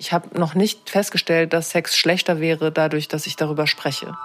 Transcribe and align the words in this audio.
Ich 0.00 0.14
habe 0.14 0.40
noch 0.40 0.54
nicht 0.54 0.88
festgestellt, 0.88 1.52
dass 1.52 1.72
Sex 1.72 1.94
schlechter 1.94 2.40
wäre 2.40 2.72
dadurch, 2.72 3.06
dass 3.06 3.26
ich 3.26 3.36
darüber 3.36 3.66
spreche. 3.66 4.16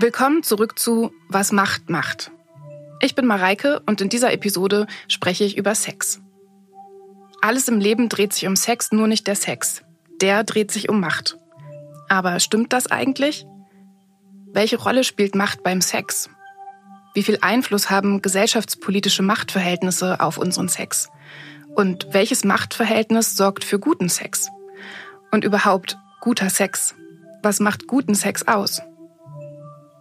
Willkommen 0.00 0.42
zurück 0.42 0.76
zu 0.76 1.12
Was 1.28 1.52
Macht 1.52 1.88
macht. 1.88 2.32
Ich 3.00 3.14
bin 3.14 3.26
Mareike 3.26 3.80
und 3.86 4.00
in 4.00 4.08
dieser 4.08 4.32
Episode 4.32 4.88
spreche 5.06 5.44
ich 5.44 5.56
über 5.56 5.76
Sex. 5.76 6.20
Alles 7.40 7.68
im 7.68 7.78
Leben 7.78 8.08
dreht 8.08 8.32
sich 8.32 8.48
um 8.48 8.56
Sex, 8.56 8.90
nur 8.90 9.06
nicht 9.06 9.28
der 9.28 9.36
Sex. 9.36 9.84
Der 10.20 10.42
dreht 10.42 10.72
sich 10.72 10.88
um 10.88 10.98
Macht. 10.98 11.38
Aber 12.12 12.40
stimmt 12.40 12.74
das 12.74 12.88
eigentlich? 12.88 13.46
Welche 14.52 14.78
Rolle 14.78 15.02
spielt 15.02 15.34
Macht 15.34 15.62
beim 15.62 15.80
Sex? 15.80 16.28
Wie 17.14 17.22
viel 17.22 17.38
Einfluss 17.40 17.88
haben 17.88 18.20
gesellschaftspolitische 18.20 19.22
Machtverhältnisse 19.22 20.20
auf 20.20 20.36
unseren 20.36 20.68
Sex? 20.68 21.08
Und 21.74 22.08
welches 22.10 22.44
Machtverhältnis 22.44 23.34
sorgt 23.34 23.64
für 23.64 23.78
guten 23.78 24.10
Sex? 24.10 24.50
Und 25.30 25.42
überhaupt 25.42 25.96
guter 26.20 26.50
Sex? 26.50 26.94
Was 27.42 27.60
macht 27.60 27.86
guten 27.86 28.14
Sex 28.14 28.46
aus? 28.46 28.82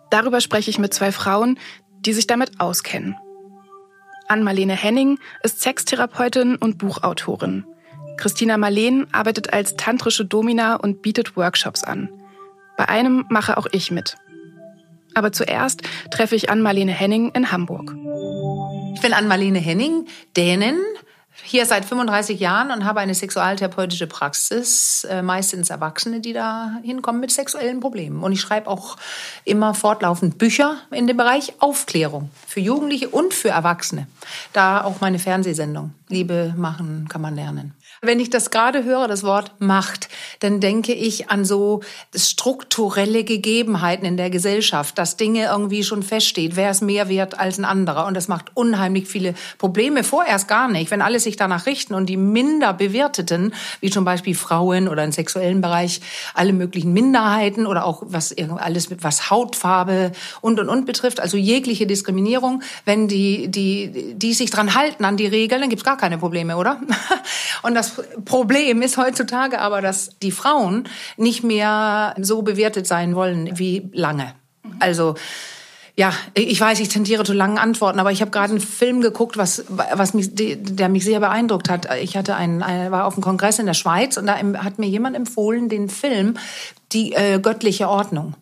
Darüber 0.10 0.42
spreche 0.42 0.70
ich 0.70 0.80
mit 0.80 0.94
zwei 0.94 1.14
Frauen, 1.14 1.58
die 2.02 2.12
sich 2.12 2.28
damit 2.28 2.60
auskennen. 2.60 3.16
Ann-Marlene 4.28 4.76
Henning 4.76 5.18
ist 5.44 5.62
Sextherapeutin 5.62 6.58
und 6.58 6.78
Buchautorin. 6.78 7.66
Christina 8.22 8.56
Marleen 8.56 9.08
arbeitet 9.12 9.52
als 9.52 9.78
tantrische 9.78 10.26
Domina 10.26 10.76
und 10.76 11.02
bietet 11.02 11.36
Workshops 11.36 11.84
an. 11.84 12.08
Bei 12.78 12.88
einem 12.88 13.26
mache 13.30 13.58
auch 13.58 13.66
ich 13.72 13.90
mit. 13.90 14.16
Aber 15.16 15.32
zuerst 15.32 15.82
treffe 16.12 16.36
ich 16.36 16.52
Ann-Marlene 16.52 16.92
Henning 16.92 17.32
in 17.32 17.52
Hamburg. 17.52 17.96
Ich 18.94 19.02
bin 19.02 19.14
Ann-Marlene 19.14 19.58
Henning, 19.58 20.06
Dänin, 20.38 20.78
hier 21.44 21.66
seit 21.66 21.84
35 21.84 22.40
Jahren 22.40 22.70
und 22.72 22.86
habe 22.86 23.00
eine 23.00 23.16
sexualtherapeutische 23.16 24.06
Praxis, 24.06 25.04
äh, 25.06 25.24
meistens 25.24 25.72
Erwachsene, 25.72 26.20
die 26.20 26.34
da 26.34 26.78
hinkommen 26.84 27.20
mit 27.20 27.32
sexuellen 27.32 27.80
Problemen. 27.80 28.22
Und 28.22 28.34
ich 28.34 28.42
schreibe 28.42 28.70
auch 28.70 28.98
immer 29.46 29.74
fortlaufend 29.74 30.38
Bücher 30.38 30.78
in 30.92 31.08
dem 31.08 31.18
Bereich 31.18 31.54
Aufklärung 31.60 32.30
für 32.48 32.60
Jugendliche 32.60 33.10
und 33.10 33.34
für 33.34 33.50
Erwachsene. 33.50 34.06
Da 34.54 34.84
auch 34.84 35.02
meine 35.02 35.18
Fernsehsendung. 35.18 35.96
Liebe 36.08 36.54
machen 36.56 37.08
kann 37.10 37.22
man 37.22 37.36
lernen. 37.36 37.74
Wenn 38.04 38.20
ich 38.20 38.32
das 38.32 38.50
gerade 38.50 38.84
höre, 38.84 39.08
das 39.08 39.22
Wort 39.22 39.52
Macht, 39.60 40.10
dann 40.40 40.60
denke 40.60 40.92
ich 40.92 41.30
an 41.30 41.46
so 41.46 41.82
strukturelle 42.16 43.24
Gegebenheiten 43.24 44.08
in 44.08 44.18
der 44.18 44.32
Gesellschaft, 44.32 44.98
dass 44.98 45.18
Dinge 45.18 45.46
irgendwie 45.46 45.84
schon 45.84 46.02
feststeht, 46.02 46.56
wer 46.56 46.72
ist 46.72 46.82
mehr 46.82 47.10
wert 47.10 47.40
als 47.40 47.60
ein 47.60 47.66
anderer. 47.66 48.08
Und 48.08 48.16
das 48.16 48.28
macht 48.28 48.48
unheimlich 48.56 49.08
viele 49.08 49.36
Probleme. 49.60 50.04
Vorerst 50.04 50.48
gar 50.48 50.68
nicht. 50.68 50.90
Wenn 50.90 51.04
alle 51.04 51.20
sich 51.20 51.36
danach 51.36 51.68
richten 51.68 51.94
und 51.94 52.08
die 52.08 52.18
minder 52.18 52.74
bewerteten, 52.74 53.54
wie 53.82 53.92
zum 53.92 54.04
Beispiel 54.04 54.34
Frauen 54.34 54.88
oder 54.88 55.04
im 55.04 55.12
sexuellen 55.12 55.62
Bereich, 55.62 56.02
alle 56.34 56.54
möglichen 56.54 56.94
Minderheiten 56.94 57.68
oder 57.68 57.86
auch 57.86 58.02
was 58.08 58.36
alles 58.58 58.90
mit 58.90 59.04
was 59.04 59.30
Hautfarbe 59.30 60.12
und 60.42 60.60
und 60.60 60.70
und 60.70 60.88
betrifft, 60.88 61.20
also 61.20 61.38
jegliche 61.38 61.86
Diskriminierung, 61.86 62.64
wenn 62.84 63.08
die 63.08 63.48
die 63.48 64.16
die 64.16 64.34
sich 64.34 64.50
dran 64.50 64.74
halten 64.74 65.06
an 65.06 65.18
die 65.18 65.28
Regeln, 65.28 65.62
dann 65.62 65.70
gibt's 65.70 65.86
gar 65.86 65.98
keine 65.98 66.18
Probleme, 66.18 66.58
oder? 66.58 66.82
Und 67.64 67.76
das 67.76 67.91
Problem 68.26 68.82
ist 68.82 68.98
heutzutage 68.98 69.60
aber, 69.60 69.82
dass 69.82 70.18
die 70.22 70.32
Frauen 70.32 70.88
nicht 71.18 71.44
mehr 71.44 72.16
so 72.20 72.42
bewertet 72.42 72.88
sein 72.88 73.16
wollen 73.16 73.58
wie 73.58 73.90
lange. 73.94 74.34
Also 74.80 75.16
ja, 75.98 76.14
ich 76.34 76.60
weiß, 76.60 76.80
ich 76.80 76.88
tendiere 76.88 77.24
zu 77.24 77.34
langen 77.34 77.58
Antworten, 77.58 78.00
aber 78.00 78.12
ich 78.12 78.22
habe 78.22 78.32
gerade 78.32 78.52
einen 78.52 78.62
Film 78.62 79.02
geguckt, 79.02 79.38
was, 79.38 79.66
was 79.70 80.14
mich, 80.14 80.30
der 80.34 80.90
mich 80.90 81.04
sehr 81.04 81.20
beeindruckt 81.20 81.70
hat. 81.70 81.94
Ich 82.02 82.16
hatte 82.16 82.36
einen, 82.36 82.62
war 82.62 83.06
auf 83.06 83.14
einem 83.14 83.24
Kongress 83.24 83.60
in 83.60 83.66
der 83.66 83.74
Schweiz 83.74 84.18
und 84.18 84.26
da 84.26 84.38
hat 84.38 84.80
mir 84.80 84.88
jemand 84.88 85.16
empfohlen 85.16 85.70
den 85.70 85.90
Film 85.90 86.38
Die 86.94 87.14
äh, 87.14 87.40
göttliche 87.40 87.90
Ordnung. 87.90 88.36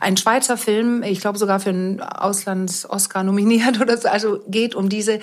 Ein 0.00 0.16
Schweizer 0.16 0.56
Film, 0.56 1.02
ich 1.02 1.20
glaube 1.20 1.38
sogar 1.38 1.60
für 1.60 1.70
einen 1.70 2.00
Auslands-Oscar 2.00 3.24
nominiert 3.24 3.80
oder 3.80 3.96
so, 3.96 4.08
also 4.08 4.40
geht 4.46 4.74
um 4.74 4.88
diese 4.88 5.20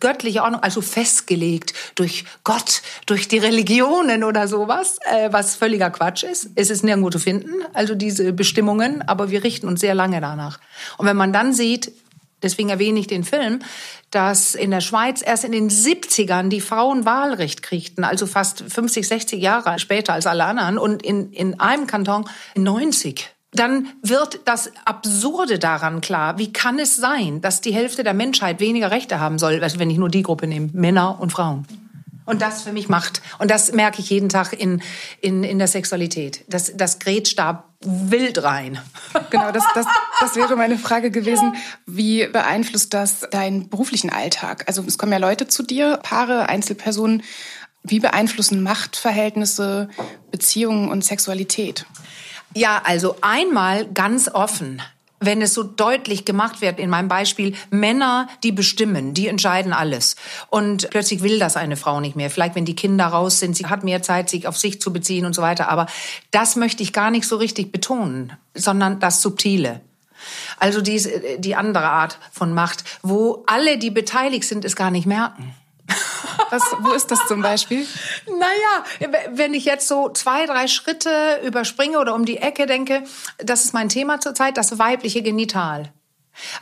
göttliche 0.00 0.42
Ordnung, 0.42 0.62
also 0.62 0.80
festgelegt 0.80 1.74
durch 1.94 2.24
Gott, 2.44 2.82
durch 3.06 3.28
die 3.28 3.38
Religionen 3.38 4.24
oder 4.24 4.48
sowas, 4.48 4.98
äh, 5.10 5.32
was 5.32 5.56
völliger 5.56 5.90
Quatsch 5.90 6.24
ist. 6.24 6.50
Es 6.54 6.70
ist 6.70 6.84
nirgendwo 6.84 7.10
zu 7.10 7.18
finden, 7.18 7.52
also 7.72 7.94
diese 7.94 8.32
Bestimmungen, 8.32 9.02
aber 9.02 9.30
wir 9.30 9.44
richten 9.44 9.68
uns 9.68 9.80
sehr 9.80 9.94
lange 9.94 10.20
danach. 10.20 10.60
Und 10.98 11.06
wenn 11.06 11.16
man 11.16 11.32
dann 11.32 11.52
sieht, 11.52 11.92
deswegen 12.42 12.68
erwähne 12.68 13.00
ich 13.00 13.06
den 13.06 13.24
Film, 13.24 13.60
dass 14.10 14.54
in 14.54 14.70
der 14.70 14.80
Schweiz 14.80 15.22
erst 15.24 15.44
in 15.44 15.52
den 15.52 15.68
70ern 15.68 16.48
die 16.48 16.60
Frauen 16.60 17.04
Wahlrecht 17.04 17.62
kriegten, 17.62 18.04
also 18.04 18.26
fast 18.26 18.64
50, 18.68 19.06
60 19.06 19.42
Jahre 19.42 19.78
später 19.78 20.12
als 20.12 20.26
alle 20.26 20.44
anderen 20.44 20.78
und 20.78 21.02
in, 21.02 21.32
in 21.32 21.60
einem 21.60 21.86
Kanton 21.86 22.28
90 22.56 23.35
dann 23.58 23.88
wird 24.02 24.40
das 24.44 24.70
Absurde 24.84 25.58
daran 25.58 26.00
klar. 26.00 26.38
Wie 26.38 26.52
kann 26.52 26.78
es 26.78 26.96
sein, 26.96 27.40
dass 27.40 27.60
die 27.60 27.72
Hälfte 27.72 28.04
der 28.04 28.14
Menschheit 28.14 28.60
weniger 28.60 28.90
Rechte 28.90 29.20
haben 29.20 29.38
soll, 29.38 29.62
also 29.62 29.78
wenn 29.78 29.90
ich 29.90 29.98
nur 29.98 30.08
die 30.08 30.22
Gruppe 30.22 30.46
nehme, 30.46 30.70
Männer 30.72 31.20
und 31.20 31.30
Frauen? 31.30 31.66
Und 32.26 32.42
das 32.42 32.62
für 32.62 32.72
mich 32.72 32.88
macht. 32.88 33.22
Und 33.38 33.52
das 33.52 33.70
merke 33.70 34.00
ich 34.00 34.10
jeden 34.10 34.28
Tag 34.28 34.52
in, 34.52 34.82
in, 35.20 35.44
in 35.44 35.58
der 35.58 35.68
Sexualität. 35.68 36.44
Das, 36.48 36.76
das 36.76 36.98
grätscht 36.98 37.38
da 37.38 37.64
wild 37.80 38.42
rein. 38.42 38.80
Genau, 39.30 39.50
das, 39.50 39.64
das, 39.74 39.86
das 40.20 40.36
wäre 40.36 40.56
meine 40.56 40.78
Frage 40.78 41.10
gewesen. 41.10 41.54
Wie 41.86 42.26
beeinflusst 42.26 42.94
das 42.94 43.20
deinen 43.30 43.68
beruflichen 43.68 44.10
Alltag? 44.10 44.64
Also 44.66 44.84
es 44.86 44.98
kommen 44.98 45.12
ja 45.12 45.18
Leute 45.18 45.48
zu 45.48 45.62
dir, 45.62 45.98
Paare, 46.02 46.48
Einzelpersonen. 46.48 47.22
Wie 47.82 48.00
beeinflussen 48.00 48.62
Machtverhältnisse, 48.62 49.88
Beziehungen 50.30 50.88
und 50.90 51.04
Sexualität? 51.04 51.86
Ja, 52.56 52.80
also 52.84 53.16
einmal 53.20 53.86
ganz 53.92 54.28
offen 54.32 54.80
wenn 55.18 55.40
es 55.40 55.54
so 55.54 55.62
deutlich 55.62 56.24
gemacht 56.24 56.60
wird, 56.60 56.78
in 56.78 56.90
meinem 56.90 57.08
Beispiel, 57.08 57.54
Männer, 57.70 58.28
die 58.42 58.52
bestimmen, 58.52 59.14
die 59.14 59.28
entscheiden 59.28 59.72
alles. 59.72 60.14
Und 60.50 60.90
plötzlich 60.90 61.22
will 61.22 61.38
das 61.38 61.56
eine 61.56 61.76
Frau 61.76 62.00
nicht 62.00 62.16
mehr. 62.16 62.30
Vielleicht, 62.30 62.54
wenn 62.54 62.66
die 62.66 62.76
Kinder 62.76 63.06
raus 63.06 63.40
sind, 63.40 63.56
sie 63.56 63.66
hat 63.66 63.82
mehr 63.82 64.02
Zeit, 64.02 64.28
sich 64.28 64.46
auf 64.46 64.58
sich 64.58 64.78
zu 64.78 64.92
beziehen 64.92 65.24
und 65.24 65.34
so 65.34 65.40
weiter. 65.40 65.70
Aber 65.70 65.86
das 66.32 66.54
möchte 66.56 66.82
ich 66.82 66.92
gar 66.92 67.10
nicht 67.10 67.26
so 67.26 67.36
richtig 67.36 67.72
betonen, 67.72 68.34
sondern 68.54 69.00
das 69.00 69.22
Subtile. 69.22 69.80
Also 70.58 70.82
die, 70.82 71.00
die 71.38 71.56
andere 71.56 71.88
Art 71.88 72.18
von 72.30 72.52
Macht, 72.52 72.84
wo 73.02 73.42
alle, 73.46 73.78
die 73.78 73.90
beteiligt 73.90 74.44
sind, 74.44 74.66
es 74.66 74.76
gar 74.76 74.90
nicht 74.90 75.06
merken. 75.06 75.54
Was, 76.50 76.62
wo 76.80 76.92
ist 76.92 77.10
das 77.10 77.26
zum 77.26 77.42
Beispiel? 77.42 77.86
Naja, 78.26 79.10
wenn 79.30 79.54
ich 79.54 79.64
jetzt 79.64 79.88
so 79.88 80.10
zwei, 80.10 80.46
drei 80.46 80.68
Schritte 80.68 81.40
überspringe 81.44 81.98
oder 81.98 82.14
um 82.14 82.24
die 82.24 82.38
Ecke 82.38 82.66
denke, 82.66 83.04
das 83.38 83.64
ist 83.64 83.74
mein 83.74 83.88
Thema 83.88 84.20
zurzeit, 84.20 84.56
das 84.56 84.78
weibliche 84.78 85.22
Genital. 85.22 85.92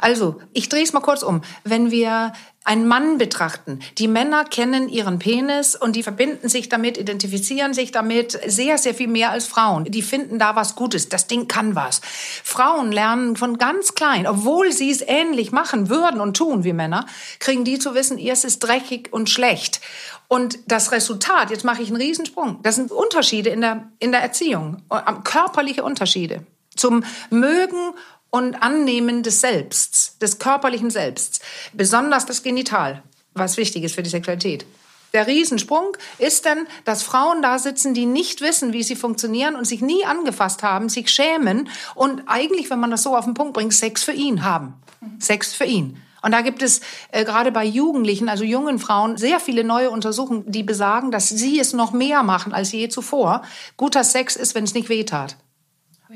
Also, 0.01 0.41
ich 0.53 0.69
drehe 0.69 0.83
es 0.83 0.93
mal 0.93 1.01
kurz 1.01 1.23
um. 1.23 1.43
Wenn 1.65 1.91
wir 1.91 2.33
einen 2.65 2.89
Mann 2.89 3.19
betrachten, 3.19 3.81
die 3.99 4.09
Männer 4.09 4.45
kennen 4.45 4.89
ihren 4.89 5.19
Penis 5.19 5.77
und 5.77 5.97
die 5.97 6.03
verbinden 6.03 6.49
sich 6.49 6.71
damit, 6.71 6.97
identifizieren 6.97 7.75
sich 7.75 7.93
damit 7.93 8.41
sehr, 8.47 8.79
sehr 8.79 8.95
viel 8.95 9.09
mehr 9.09 9.31
als 9.31 9.47
Frauen. 9.47 9.85
Die 9.85 10.03
finden 10.03 10.39
da 10.39 10.57
was 10.57 10.75
Gutes. 10.75 11.11
Das 11.11 11.27
Ding 11.27 11.47
kann 11.47 11.75
was. 11.75 12.01
Frauen 12.43 12.91
lernen 12.91 13.37
von 13.37 13.59
ganz 13.59 13.95
klein, 13.95 14.27
obwohl 14.27 14.73
sie 14.73 14.91
es 14.91 15.03
ähnlich 15.07 15.53
machen 15.53 15.91
würden 15.91 16.21
und 16.21 16.37
tun 16.37 16.65
wie 16.65 16.73
Männer, 16.73 17.07
kriegen 17.39 17.65
die 17.65 17.79
zu 17.79 17.95
wissen, 17.95 18.19
ihr 18.19 18.33
ist 18.33 18.59
dreckig 18.61 19.13
und 19.13 19.31
schlecht. 19.31 19.81
Und 20.27 20.59
das 20.67 20.91
Resultat, 20.91 21.51
jetzt 21.51 21.65
mache 21.65 21.83
ich 21.83 21.89
einen 21.89 22.01
Riesensprung, 22.01 22.61
das 22.63 22.77
sind 22.77 22.91
Unterschiede 22.91 23.51
in 23.51 23.61
der, 23.61 23.89
in 23.99 24.11
der 24.11 24.23
Erziehung, 24.23 24.83
körperliche 25.23 25.85
Unterschiede 25.85 26.45
zum 26.75 27.05
Mögen 27.31 27.95
und 28.34 28.57
Annehmen 28.57 29.22
des 29.22 29.41
Selbsts, 29.41 30.19
des 30.19 30.41
körperlichen 30.41 30.91
Selbsts, 30.91 31.39
besonders 31.72 32.27
das 32.27 32.42
Genital, 32.42 33.04
was 33.33 33.57
wichtig 33.57 33.84
ist 33.84 33.95
für 33.95 34.03
die 34.03 34.10
Sexualität. 34.10 34.66
Der 35.13 35.28
Riesensprung 35.28 35.97
ist 36.19 36.45
dann, 36.45 36.66
dass 36.84 37.04
Frauen 37.04 37.42
da 37.42 37.60
sitzen, 37.60 37.95
die 37.95 38.07
nicht 38.07 38.41
wissen, 38.41 38.72
wie 38.72 38.83
sie 38.83 38.97
funktionieren 38.97 39.54
und 39.54 39.66
sich 39.66 39.83
nie 39.83 40.04
angefasst 40.04 40.65
haben, 40.65 40.89
sich 40.89 41.10
schämen 41.10 41.69
und 41.95 42.25
eigentlich, 42.27 42.71
wenn 42.71 42.81
man 42.81 42.91
das 42.91 43.04
so 43.04 43.16
auf 43.16 43.25
den 43.25 43.34
Punkt 43.34 43.54
bringt, 43.54 43.72
Sex 43.72 44.03
für 44.03 44.10
ihn 44.10 44.42
haben. 44.42 44.75
Sex 45.21 45.54
für 45.54 45.66
ihn. 45.66 46.03
Und 46.21 46.33
da 46.33 46.41
gibt 46.41 46.60
es 46.60 46.81
äh, 47.13 47.25
gerade 47.25 47.53
bei 47.53 47.65
Jugendlichen, 47.65 48.28
also 48.28 48.42
jungen 48.42 48.81
Frauen, 48.81 49.16
sehr 49.16 49.39
viele 49.39 49.63
neue 49.63 49.91
Untersuchungen, 49.91 50.51
die 50.51 50.65
besagen, 50.65 51.13
dass 51.13 51.28
sie 51.28 51.60
es 51.60 51.72
noch 51.72 51.92
mehr 51.92 52.25
machen 52.25 52.53
als 52.53 52.72
je 52.72 52.89
zuvor. 52.89 53.42
Guter 53.77 54.03
Sex 54.03 54.34
ist, 54.34 54.57
wenn 54.57 54.65
es 54.65 54.75
nicht 54.75 54.89
wehtat. 54.89 55.36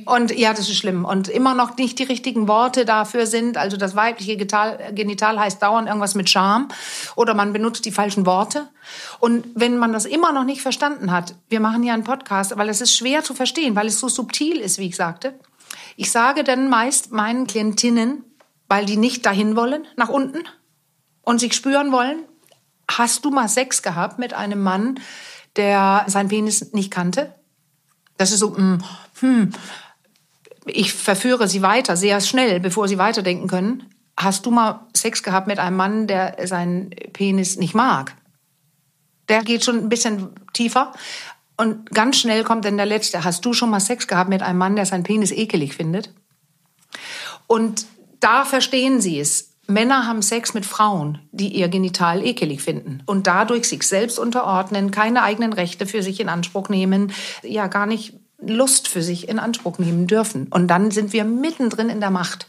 Und 0.05 0.37
ja, 0.37 0.52
das 0.52 0.69
ist 0.69 0.76
schlimm. 0.76 1.05
Und 1.05 1.29
immer 1.29 1.55
noch 1.55 1.76
nicht 1.76 1.99
die 1.99 2.05
richtigen 2.05 2.46
Worte 2.46 2.85
dafür 2.85 3.26
sind. 3.26 3.56
Also 3.56 3.76
das 3.76 3.96
weibliche 3.96 4.37
Genital, 4.37 5.38
heißt 5.38 5.62
dauernd 5.62 5.88
irgendwas 5.88 6.14
mit 6.14 6.29
Scham 6.29 6.69
oder 7.17 7.35
man 7.35 7.52
benutzt 7.52 7.85
die 7.87 7.90
falschen 7.90 8.26
Worte. 8.26 8.69
Und 9.19 9.46
wenn 9.55 9.79
man 9.79 9.93
das 9.93 10.05
immer 10.05 10.32
noch 10.32 10.44
nicht 10.44 10.61
verstanden 10.61 11.11
hat, 11.11 11.35
wir 11.49 11.61
machen 11.61 11.82
ja 11.82 11.94
einen 11.94 12.05
Podcast, 12.05 12.56
weil 12.56 12.69
es 12.69 12.81
ist 12.81 12.96
schwer 12.96 13.25
zu 13.25 13.35
verstehen, 13.35 13.76
weil 13.76 13.87
es 13.87 13.99
so 13.99 14.08
subtil 14.08 14.58
ist, 14.58 14.79
wie 14.79 14.88
ich 14.88 14.96
sagte. 14.96 15.38
Ich 15.96 16.11
sage 16.11 16.44
dann 16.44 16.69
meist 16.69 17.11
meinen 17.11 17.46
Klientinnen, 17.46 18.25
weil 18.69 18.84
die 18.84 18.99
nicht 18.99 19.25
dahin 19.25 19.56
wollen, 19.56 19.87
nach 19.96 20.11
unten 20.11 20.44
und 21.23 21.41
sich 21.41 21.55
spüren 21.55 21.93
wollen, 21.93 22.25
hast 22.91 23.25
du 23.25 23.31
mal 23.31 23.49
Sex 23.49 23.82
gehabt 23.82 24.19
mit 24.19 24.34
einem 24.34 24.62
Mann, 24.62 25.00
der 25.56 26.05
seinen 26.08 26.29
Penis 26.29 26.73
nicht 26.73 26.91
kannte? 26.91 27.34
Das 28.19 28.32
ist 28.32 28.41
so, 28.41 28.56
hm, 28.56 28.82
hm, 29.20 29.53
ich 30.67 30.93
verführe 30.93 31.49
sie 31.49 31.62
weiter, 31.62 31.97
sehr 31.97 32.20
schnell, 32.20 32.61
bevor 32.61 32.88
sie 32.88 32.99
weiterdenken 32.99 33.49
können. 33.49 33.85
Hast 34.17 34.47
du 34.47 34.50
mal 34.50 34.87
Sex 34.94 35.23
gehabt 35.23 35.47
mit 35.47 35.59
einem 35.59 35.76
Mann, 35.76 36.06
der 36.06 36.37
seinen 36.47 36.91
Penis 37.12 37.56
nicht 37.56 37.75
mag? 37.75 38.15
Der 39.29 39.43
geht 39.43 39.65
schon 39.65 39.79
ein 39.79 39.88
bisschen 39.88 40.31
tiefer. 40.53 40.93
Und 41.56 41.91
ganz 41.91 42.19
schnell 42.19 42.44
kommt 42.44 42.65
dann 42.65 42.76
der 42.76 42.87
letzte. 42.87 43.25
Hast 43.25 43.44
du 43.44 43.53
schon 43.53 43.70
mal 43.70 43.81
Sex 43.81 44.06
gehabt 44.06 44.31
mit 44.31 44.43
einem 44.43 44.59
Mann, 44.59 44.76
der 44.76 44.87
seinen 44.87 45.03
Penis 45.05 45.32
ekelig 45.32 45.75
findet? 45.75 46.12
Und 47.47 47.87
da 48.20 48.44
verstehen 48.44 49.00
sie 49.00 49.20
es. 49.20 49.55
Männer 49.67 50.06
haben 50.06 50.23
Sex 50.23 50.55
mit 50.55 50.65
Frauen, 50.65 51.19
die 51.31 51.49
ihr 51.49 51.69
Genital 51.69 52.25
ekelig 52.25 52.62
finden 52.62 53.03
und 53.05 53.26
dadurch 53.26 53.69
sich 53.69 53.82
selbst 53.82 54.19
unterordnen, 54.19 54.91
keine 54.91 55.23
eigenen 55.23 55.53
Rechte 55.53 55.85
für 55.85 56.03
sich 56.03 56.20
in 56.20 56.31
Anspruch 56.31 56.70
nehmen, 56.70 57.12
ja 57.43 57.67
gar 57.67 57.85
nicht 57.85 58.18
Lust 58.40 58.88
für 58.88 59.02
sich 59.02 59.29
in 59.29 59.38
Anspruch 59.38 59.79
nehmen 59.79 60.06
dürfen. 60.06 60.46
Und 60.50 60.69
dann 60.69 60.90
sind 60.90 61.12
wir 61.12 61.25
mittendrin 61.25 61.90
in 61.90 62.00
der 62.00 62.11
Macht. 62.11 62.46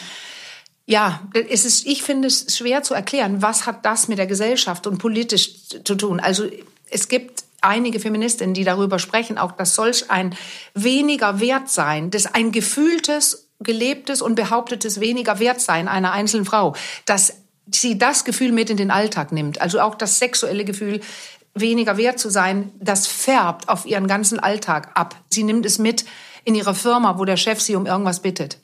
Ja, 0.86 1.22
es 1.50 1.66
ist, 1.66 1.86
ich 1.86 2.04
finde 2.04 2.28
es 2.28 2.58
schwer 2.58 2.84
zu 2.84 2.94
erklären, 2.94 3.42
was 3.42 3.66
hat 3.66 3.86
das 3.86 4.08
mit 4.08 4.18
der 4.18 4.28
Gesellschaft 4.28 4.88
und 4.88 4.98
politisch 4.98 5.68
zu 5.84 5.96
tun. 5.96 6.20
Also 6.20 6.48
es 6.90 7.08
gibt 7.08 7.44
einige 7.62 8.00
Feministinnen, 8.00 8.54
die 8.54 8.64
darüber 8.64 9.00
sprechen, 9.00 9.38
auch 9.38 9.52
das 9.52 9.76
solch 9.76 10.10
ein 10.10 10.36
weniger 10.74 11.40
Wert 11.40 11.70
sein, 11.70 12.10
das 12.10 12.34
ein 12.34 12.52
gefühltes, 12.52 13.50
gelebtes 13.60 14.22
und 14.22 14.36
behauptetes 14.36 15.00
weniger 15.00 15.40
Wert 15.40 15.62
sein 15.62 15.88
einer 15.88 16.12
einzelnen 16.12 16.46
Frau, 16.46 16.76
dass 17.06 17.34
sie 17.72 17.98
das 17.98 18.26
Gefühl 18.26 18.52
mit 18.52 18.70
in 18.70 18.78
den 18.78 18.90
Alltag 18.92 19.32
nimmt. 19.32 19.62
Also 19.62 19.82
auch 19.82 19.96
das 19.96 20.18
sexuelle 20.18 20.66
Gefühl, 20.66 21.02
weniger 21.60 21.98
wert 21.98 22.20
zu 22.20 22.30
sein, 22.30 22.72
das 22.80 23.08
färbt 23.08 23.70
auf 23.70 23.86
ihren 23.86 24.08
ganzen 24.08 24.40
Alltag 24.40 24.92
ab. 24.96 25.16
Sie 25.30 25.44
nimmt 25.44 25.66
es 25.66 25.80
mit 25.80 26.06
in 26.44 26.56
ihre 26.56 26.76
Firma, 26.76 27.18
wo 27.18 27.26
der 27.26 27.38
Chef 27.38 27.62
sie 27.62 27.76
um 27.76 27.86
irgendwas 27.86 28.22
bittet. 28.22 28.60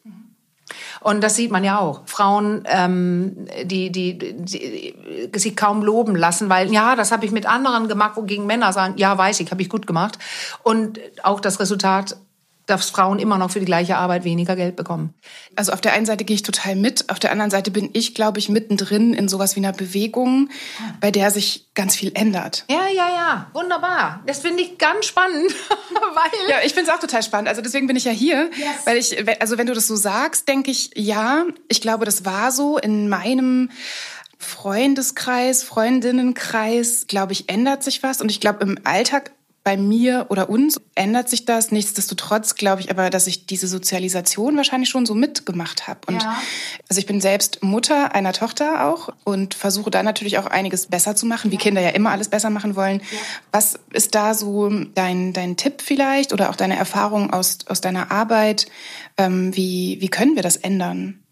Und 1.02 1.24
das 1.24 1.36
sieht 1.36 1.52
man 1.52 1.64
ja 1.64 1.78
auch. 1.78 2.02
Frauen, 2.08 2.64
ähm, 2.66 3.48
die, 3.64 3.92
die, 3.92 4.18
die, 4.18 5.30
die 5.32 5.40
sich 5.40 5.56
kaum 5.56 5.84
loben 5.84 6.16
lassen, 6.16 6.50
weil 6.50 6.74
ja, 6.74 6.96
das 6.96 7.12
habe 7.12 7.26
ich 7.26 7.32
mit 7.32 7.46
anderen 7.46 7.88
gemacht, 7.88 8.18
wogegen 8.18 8.48
Männer 8.48 8.74
sagen, 8.74 8.96
ja, 8.98 9.16
weiß 9.16 9.40
ich, 9.40 9.52
habe 9.52 9.62
ich 9.62 9.70
gut 9.70 9.86
gemacht. 9.86 10.18
Und 10.64 11.00
auch 11.22 11.40
das 11.40 11.60
Resultat 11.60 12.18
dass 12.66 12.90
Frauen 12.90 13.20
immer 13.20 13.38
noch 13.38 13.52
für 13.52 13.60
die 13.60 13.66
gleiche 13.66 13.98
Arbeit 13.98 14.24
weniger 14.24 14.56
Geld 14.56 14.76
bekommen. 14.76 15.14
Also 15.56 15.72
auf 15.72 15.82
der 15.82 15.94
einen 15.94 16.06
Seite 16.06 16.26
gehe 16.26 16.36
ich 16.36 16.44
total 16.44 16.76
mit, 16.76 17.10
auf 17.10 17.20
der 17.20 17.32
anderen 17.32 17.52
Seite 17.52 17.72
bin 17.72 17.90
ich, 17.94 18.16
glaube 18.16 18.40
ich, 18.40 18.50
mittendrin 18.50 19.14
in 19.14 19.28
sowas 19.28 19.56
wie 19.56 19.60
einer 19.60 19.74
Bewegung, 19.74 20.50
bei 21.00 21.12
der 21.12 21.32
sich 21.32 21.68
ganz 21.76 21.96
viel 21.96 22.12
ändert. 22.16 22.66
Ja, 22.70 22.88
ja, 22.88 23.10
ja, 23.10 23.48
wunderbar. 23.54 24.22
Das 24.26 24.40
finde 24.40 24.64
ich 24.64 24.78
ganz 24.78 25.06
spannend, 25.06 25.54
weil 25.92 26.50
ja, 26.50 26.58
ich 26.66 26.74
finde 26.74 26.90
es 26.90 26.96
auch 26.96 27.02
total 27.02 27.24
spannend. 27.24 27.50
Also 27.50 27.62
deswegen 27.62 27.88
bin 27.88 27.96
ich 27.96 28.06
ja 28.06 28.12
hier, 28.12 28.50
yes. 28.56 28.86
weil 28.86 28.98
ich, 28.98 29.42
also 29.42 29.58
wenn 29.58 29.68
du 29.68 29.74
das 29.74 29.88
so 29.88 29.96
sagst, 29.96 30.48
denke 30.48 30.72
ich, 30.72 30.92
ja, 30.96 31.46
ich 31.68 31.82
glaube, 31.82 32.06
das 32.06 32.26
war 32.26 32.52
so 32.52 32.78
in 32.78 33.10
meinem 33.10 33.70
Freundeskreis, 34.38 35.64
Freundinnenkreis, 35.64 37.08
glaube 37.08 37.34
ich, 37.34 37.50
ändert 37.50 37.84
sich 37.84 38.04
was. 38.04 38.22
Und 38.22 38.30
ich 38.30 38.40
glaube, 38.40 38.64
im 38.64 38.80
Alltag 38.84 39.32
bei 39.66 39.78
mir 39.78 40.28
oder 40.30 40.48
uns 40.52 40.80
ändert 40.94 41.28
sich 41.28 41.44
das. 41.44 41.72
Nichtsdestotrotz 41.72 42.54
glaube 42.54 42.82
ich 42.82 42.92
aber, 42.92 43.10
dass 43.10 43.26
ich 43.26 43.48
diese 43.48 43.68
Sozialisation 43.68 44.56
wahrscheinlich 44.58 44.90
schon 44.90 45.08
so 45.08 45.16
mitgemacht 45.16 45.88
habe. 45.88 46.02
Und 46.06 46.22
ja. 46.22 46.40
also 46.88 47.00
ich 47.00 47.08
bin 47.08 47.20
selbst 47.20 47.64
Mutter 47.64 48.14
einer 48.14 48.32
Tochter 48.32 48.86
auch 48.86 49.10
und 49.24 49.56
versuche 49.56 49.90
da 49.90 50.04
natürlich 50.04 50.38
auch 50.38 50.46
einiges 50.46 50.86
besser 50.86 51.16
zu 51.16 51.26
machen, 51.26 51.52
wie 51.52 51.58
Kinder 51.58 51.82
ja 51.82 51.90
immer 51.90 52.12
alles 52.12 52.30
besser 52.30 52.52
machen 52.52 52.76
wollen. 52.76 53.00
Ja. 53.00 53.18
Was 53.52 53.80
ist 53.92 54.14
da 54.14 54.36
so 54.36 54.70
dein, 54.70 55.34
dein 55.34 55.58
Tipp 55.58 55.82
vielleicht 55.82 56.32
oder 56.32 56.52
auch 56.52 56.56
deine 56.56 56.78
Erfahrung 56.78 57.34
aus, 57.34 57.58
aus 57.68 57.82
deiner 57.82 58.12
Arbeit? 58.12 58.68
Ähm, 59.18 59.56
wie, 59.56 59.98
wie 60.00 60.10
können 60.10 60.36
wir 60.36 60.44
das 60.44 60.58
ändern? 60.58 61.25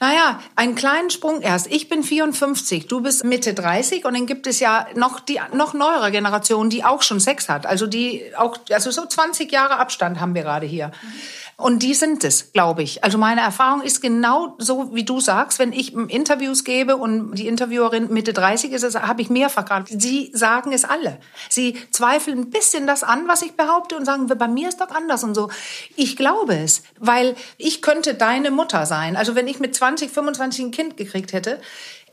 Naja, 0.00 0.40
einen 0.54 0.74
kleinen 0.74 1.10
Sprung 1.10 1.40
erst. 1.40 1.66
Ich 1.68 1.88
bin 1.88 2.02
54, 2.02 2.86
du 2.86 3.00
bist 3.00 3.24
Mitte 3.24 3.54
30 3.54 4.04
und 4.04 4.14
dann 4.14 4.26
gibt 4.26 4.46
es 4.46 4.60
ja 4.60 4.86
noch 4.94 5.20
die 5.20 5.40
noch 5.52 5.74
neuere 5.74 6.10
Generation, 6.10 6.70
die 6.70 6.84
auch 6.84 7.02
schon 7.02 7.20
Sex 7.20 7.48
hat. 7.48 7.66
Also 7.66 7.86
die 7.86 8.24
auch, 8.36 8.56
also 8.70 8.90
so 8.90 9.06
20 9.06 9.50
Jahre 9.50 9.78
Abstand 9.78 10.20
haben 10.20 10.34
wir 10.34 10.42
gerade 10.42 10.66
hier. 10.66 10.88
Mhm. 10.88 11.12
Und 11.58 11.82
die 11.82 11.94
sind 11.94 12.22
es, 12.22 12.52
glaube 12.52 12.82
ich. 12.82 13.02
Also 13.02 13.16
meine 13.16 13.40
Erfahrung 13.40 13.80
ist 13.80 14.02
genau 14.02 14.56
so, 14.58 14.94
wie 14.94 15.04
du 15.04 15.20
sagst. 15.20 15.58
Wenn 15.58 15.72
ich 15.72 15.94
Interviews 15.94 16.64
gebe 16.64 16.98
und 16.98 17.34
die 17.34 17.48
Interviewerin 17.48 18.12
Mitte 18.12 18.34
30 18.34 18.72
ist, 18.72 19.00
habe 19.00 19.22
ich 19.22 19.30
mehrfach 19.30 19.64
gerade. 19.64 19.86
Sie 19.88 20.30
sagen 20.34 20.72
es 20.72 20.84
alle. 20.84 21.18
Sie 21.48 21.78
zweifeln 21.90 22.40
ein 22.40 22.50
bisschen 22.50 22.86
das 22.86 23.02
an, 23.02 23.26
was 23.26 23.40
ich 23.40 23.52
behaupte 23.52 23.96
und 23.96 24.04
sagen, 24.04 24.26
bei 24.26 24.48
mir 24.48 24.68
ist 24.68 24.82
doch 24.82 24.90
anders 24.90 25.24
und 25.24 25.34
so. 25.34 25.48
Ich 25.96 26.16
glaube 26.16 26.58
es, 26.58 26.82
weil 26.98 27.34
ich 27.56 27.80
könnte 27.80 28.12
deine 28.12 28.50
Mutter 28.50 28.84
sein. 28.84 29.16
Also 29.16 29.34
wenn 29.34 29.48
ich 29.48 29.58
mit 29.58 29.74
20, 29.74 30.10
25 30.10 30.66
ein 30.66 30.70
Kind 30.72 30.96
gekriegt 30.98 31.32
hätte, 31.32 31.58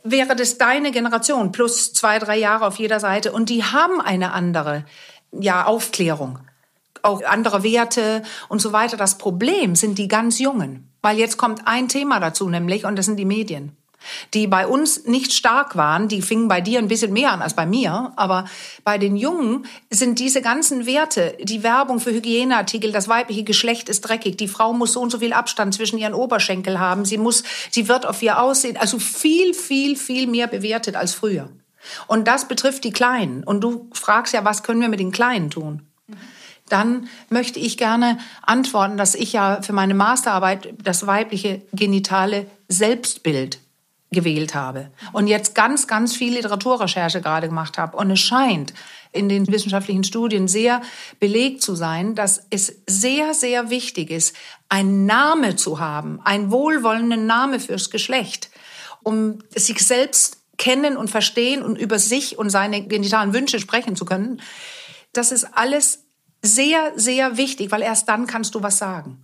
wäre 0.06 0.38
das 0.38 0.58
deine 0.58 0.92
Generation 0.92 1.52
plus 1.52 1.92
zwei, 1.92 2.18
drei 2.18 2.38
Jahre 2.38 2.66
auf 2.66 2.78
jeder 2.78 3.02
Seite 3.02 3.34
und 3.34 3.50
die 3.50 3.66
haben 3.66 4.00
eine 4.00 4.32
andere 4.32 4.86
ja, 5.32 5.66
Aufklärung 5.66 6.40
auch 7.04 7.24
andere 7.24 7.64
Werte 7.64 8.24
und 8.50 8.62
so 8.62 8.74
weiter. 8.74 8.98
Das 8.98 9.18
Problem 9.18 9.76
sind 9.76 9.98
die 9.98 10.08
ganz 10.08 10.40
Jungen. 10.40 10.90
Weil 11.02 11.20
jetzt 11.20 11.38
kommt 11.38 11.68
ein 11.68 11.90
Thema 11.90 12.20
dazu, 12.20 12.50
nämlich, 12.50 12.86
und 12.86 12.98
das 12.98 13.06
sind 13.06 13.18
die 13.18 13.26
Medien 13.26 13.78
die 14.34 14.48
bei 14.48 14.68
uns 14.68 15.06
nicht 15.06 15.34
stark 15.34 15.76
waren, 15.76 16.08
die 16.08 16.22
fingen 16.22 16.48
bei 16.48 16.62
dir 16.62 16.80
ein 16.80 16.88
bisschen 16.88 17.14
mehr 17.14 17.32
an 17.32 17.42
als 17.42 17.56
bei 17.56 17.66
mir, 17.66 18.14
aber 18.16 18.46
bei 18.84 18.98
den 18.98 19.16
Jungen 19.16 19.66
sind 19.90 20.20
diese 20.20 20.42
ganzen 20.42 20.86
Werte, 20.86 21.38
die 21.42 21.64
Werbung 21.64 22.00
für 22.00 22.12
Hygieneartikel, 22.12 22.92
das 22.92 23.08
weibliche 23.08 23.44
Geschlecht 23.44 23.90
ist 23.90 24.02
dreckig, 24.02 24.38
die 24.38 24.48
Frau 24.48 24.74
muss 24.74 24.94
so 24.94 25.02
und 25.02 25.12
so 25.12 25.20
viel 25.20 25.34
Abstand 25.34 25.74
zwischen 25.74 25.98
ihren 25.98 26.14
Oberschenkel 26.14 26.80
haben, 26.80 27.06
sie 27.06 27.18
muss, 27.18 27.44
sie 27.72 27.88
wird 27.88 28.06
auf 28.06 28.22
ihr 28.22 28.42
Aussehen, 28.42 28.78
also 28.78 29.00
viel, 29.00 29.54
viel, 29.54 29.96
viel 29.96 30.28
mehr 30.28 30.48
bewertet 30.48 30.96
als 30.96 31.14
früher. 31.14 31.50
Und 32.08 32.30
das 32.30 32.48
betrifft 32.48 32.86
die 32.86 32.94
Kleinen. 32.94 33.44
Und 33.44 33.62
du 33.62 33.90
fragst 33.92 34.34
ja, 34.34 34.46
was 34.46 34.64
können 34.64 34.80
wir 34.80 34.88
mit 34.88 35.02
den 35.02 35.12
Kleinen 35.12 35.50
tun? 35.50 35.82
Dann 36.74 37.08
möchte 37.30 37.60
ich 37.60 37.78
gerne 37.78 38.18
antworten, 38.42 38.98
dass 38.98 39.16
ich 39.16 39.34
ja 39.34 39.62
für 39.62 39.74
meine 39.74 39.94
Masterarbeit 39.94 40.74
das 40.84 41.08
weibliche 41.08 41.62
genitale 41.72 42.48
Selbstbild 42.68 43.60
gewählt 44.14 44.56
habe 44.56 44.92
und 45.12 45.28
jetzt 45.28 45.56
ganz, 45.56 45.88
ganz 45.88 46.16
viel 46.16 46.34
Literaturrecherche 46.34 47.22
gerade 47.22 47.48
gemacht 47.48 47.78
habe. 47.78 47.98
Und 47.98 48.12
es 48.12 48.20
scheint 48.20 48.74
in 49.12 49.28
den 49.28 49.48
wissenschaftlichen 49.48 50.04
Studien 50.04 50.48
sehr 50.48 50.82
belegt 51.20 51.62
zu 51.62 51.76
sein, 51.76 52.16
dass 52.16 52.46
es 52.50 52.82
sehr, 52.88 53.34
sehr 53.34 53.70
wichtig 53.70 54.10
ist, 54.10 54.36
einen 54.70 55.06
Name 55.06 55.56
zu 55.56 55.80
haben, 55.80 56.20
einen 56.24 56.52
wohlwollenden 56.52 57.26
Name 57.26 57.60
fürs 57.60 57.90
Geschlecht, 57.90 58.50
um 59.04 59.40
sich 59.54 59.86
selbst 59.86 60.38
kennen 60.58 60.98
und 60.98 61.10
verstehen 61.10 61.62
und 61.62 61.78
über 61.78 62.00
sich 62.00 62.38
und 62.38 62.50
seine 62.50 62.82
genitalen 62.88 63.34
Wünsche 63.34 63.60
sprechen 63.60 63.96
zu 63.96 64.06
können. 64.06 64.42
Das 65.12 65.32
ist 65.32 65.46
alles 65.56 66.06
sehr, 66.44 66.92
sehr 66.96 67.38
wichtig, 67.38 67.72
weil 67.72 67.82
erst 67.82 68.08
dann 68.10 68.28
kannst 68.28 68.54
du 68.54 68.62
was 68.62 68.78
sagen. 68.78 69.18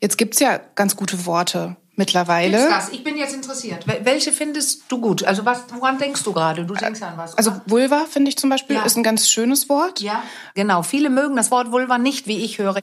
Jetzt 0.00 0.18
gibt's 0.18 0.40
ja 0.40 0.60
ganz 0.74 0.96
gute 0.96 1.24
Worte 1.24 1.76
mittlerweile. 1.96 2.58
Gibt's 2.58 2.74
das? 2.74 2.88
Ich 2.90 3.04
bin 3.04 3.16
jetzt 3.16 3.34
interessiert. 3.34 3.86
Welche 4.02 4.32
findest 4.32 4.82
du 4.88 5.00
gut? 5.00 5.24
Also 5.24 5.44
was, 5.44 5.64
woran 5.78 5.98
denkst 5.98 6.22
du 6.24 6.32
gerade? 6.32 6.64
Du 6.64 6.74
denkst 6.74 7.00
an 7.02 7.16
was? 7.16 7.36
Also 7.38 7.50
oder? 7.50 7.60
Also 7.60 7.70
Vulva 7.70 8.04
finde 8.10 8.28
ich 8.30 8.36
zum 8.36 8.50
Beispiel 8.50 8.76
ja. 8.76 8.84
ist 8.84 8.96
ein 8.96 9.02
ganz 9.02 9.28
schönes 9.28 9.68
Wort. 9.68 10.00
Ja, 10.00 10.22
genau. 10.54 10.82
Viele 10.82 11.10
mögen 11.10 11.36
das 11.36 11.50
Wort 11.50 11.70
Vulva 11.70 11.98
nicht, 11.98 12.26
wie 12.26 12.44
ich 12.44 12.58
höre. 12.58 12.80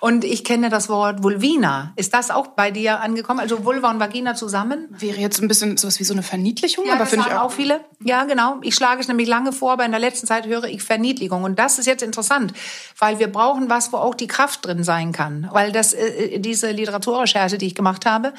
Und 0.00 0.24
ich 0.24 0.44
kenne 0.44 0.70
das 0.70 0.88
Wort 0.88 1.22
Vulvina. 1.22 1.92
Ist 1.96 2.14
das 2.14 2.30
auch 2.30 2.48
bei 2.48 2.70
dir 2.70 3.00
angekommen? 3.00 3.40
Also 3.40 3.64
Vulva 3.64 3.90
und 3.90 4.00
Vagina 4.00 4.34
zusammen? 4.34 4.88
Wäre 4.90 5.18
jetzt 5.18 5.40
ein 5.40 5.48
bisschen 5.48 5.76
sowas 5.76 6.00
wie 6.00 6.04
so 6.04 6.14
eine 6.14 6.22
Verniedlichung, 6.22 6.86
ja, 6.86 6.94
aber 6.94 7.06
finde 7.06 7.26
ich 7.28 7.34
auch, 7.34 7.42
auch 7.42 7.52
viele. 7.52 7.84
Ja, 8.06 8.24
genau. 8.24 8.58
Ich 8.60 8.74
schlage 8.74 9.00
es 9.00 9.08
nämlich 9.08 9.26
lange 9.26 9.50
vor, 9.50 9.72
aber 9.72 9.86
in 9.86 9.90
der 9.90 9.98
letzten 9.98 10.26
Zeit 10.26 10.46
höre 10.46 10.64
ich 10.64 10.82
Verniedligung. 10.82 11.42
Und 11.42 11.58
das 11.58 11.78
ist 11.78 11.86
jetzt 11.86 12.02
interessant, 12.02 12.52
weil 12.98 13.18
wir 13.18 13.32
brauchen 13.32 13.70
was, 13.70 13.94
wo 13.94 13.96
auch 13.96 14.14
die 14.14 14.26
Kraft 14.26 14.66
drin 14.66 14.84
sein 14.84 15.12
kann. 15.12 15.48
Weil 15.50 15.72
das, 15.72 15.94
äh, 15.94 16.38
diese 16.38 16.70
Literaturrecherche, 16.70 17.56
die 17.56 17.66
ich 17.66 17.74
gemacht 17.74 18.04
habe, 18.04 18.34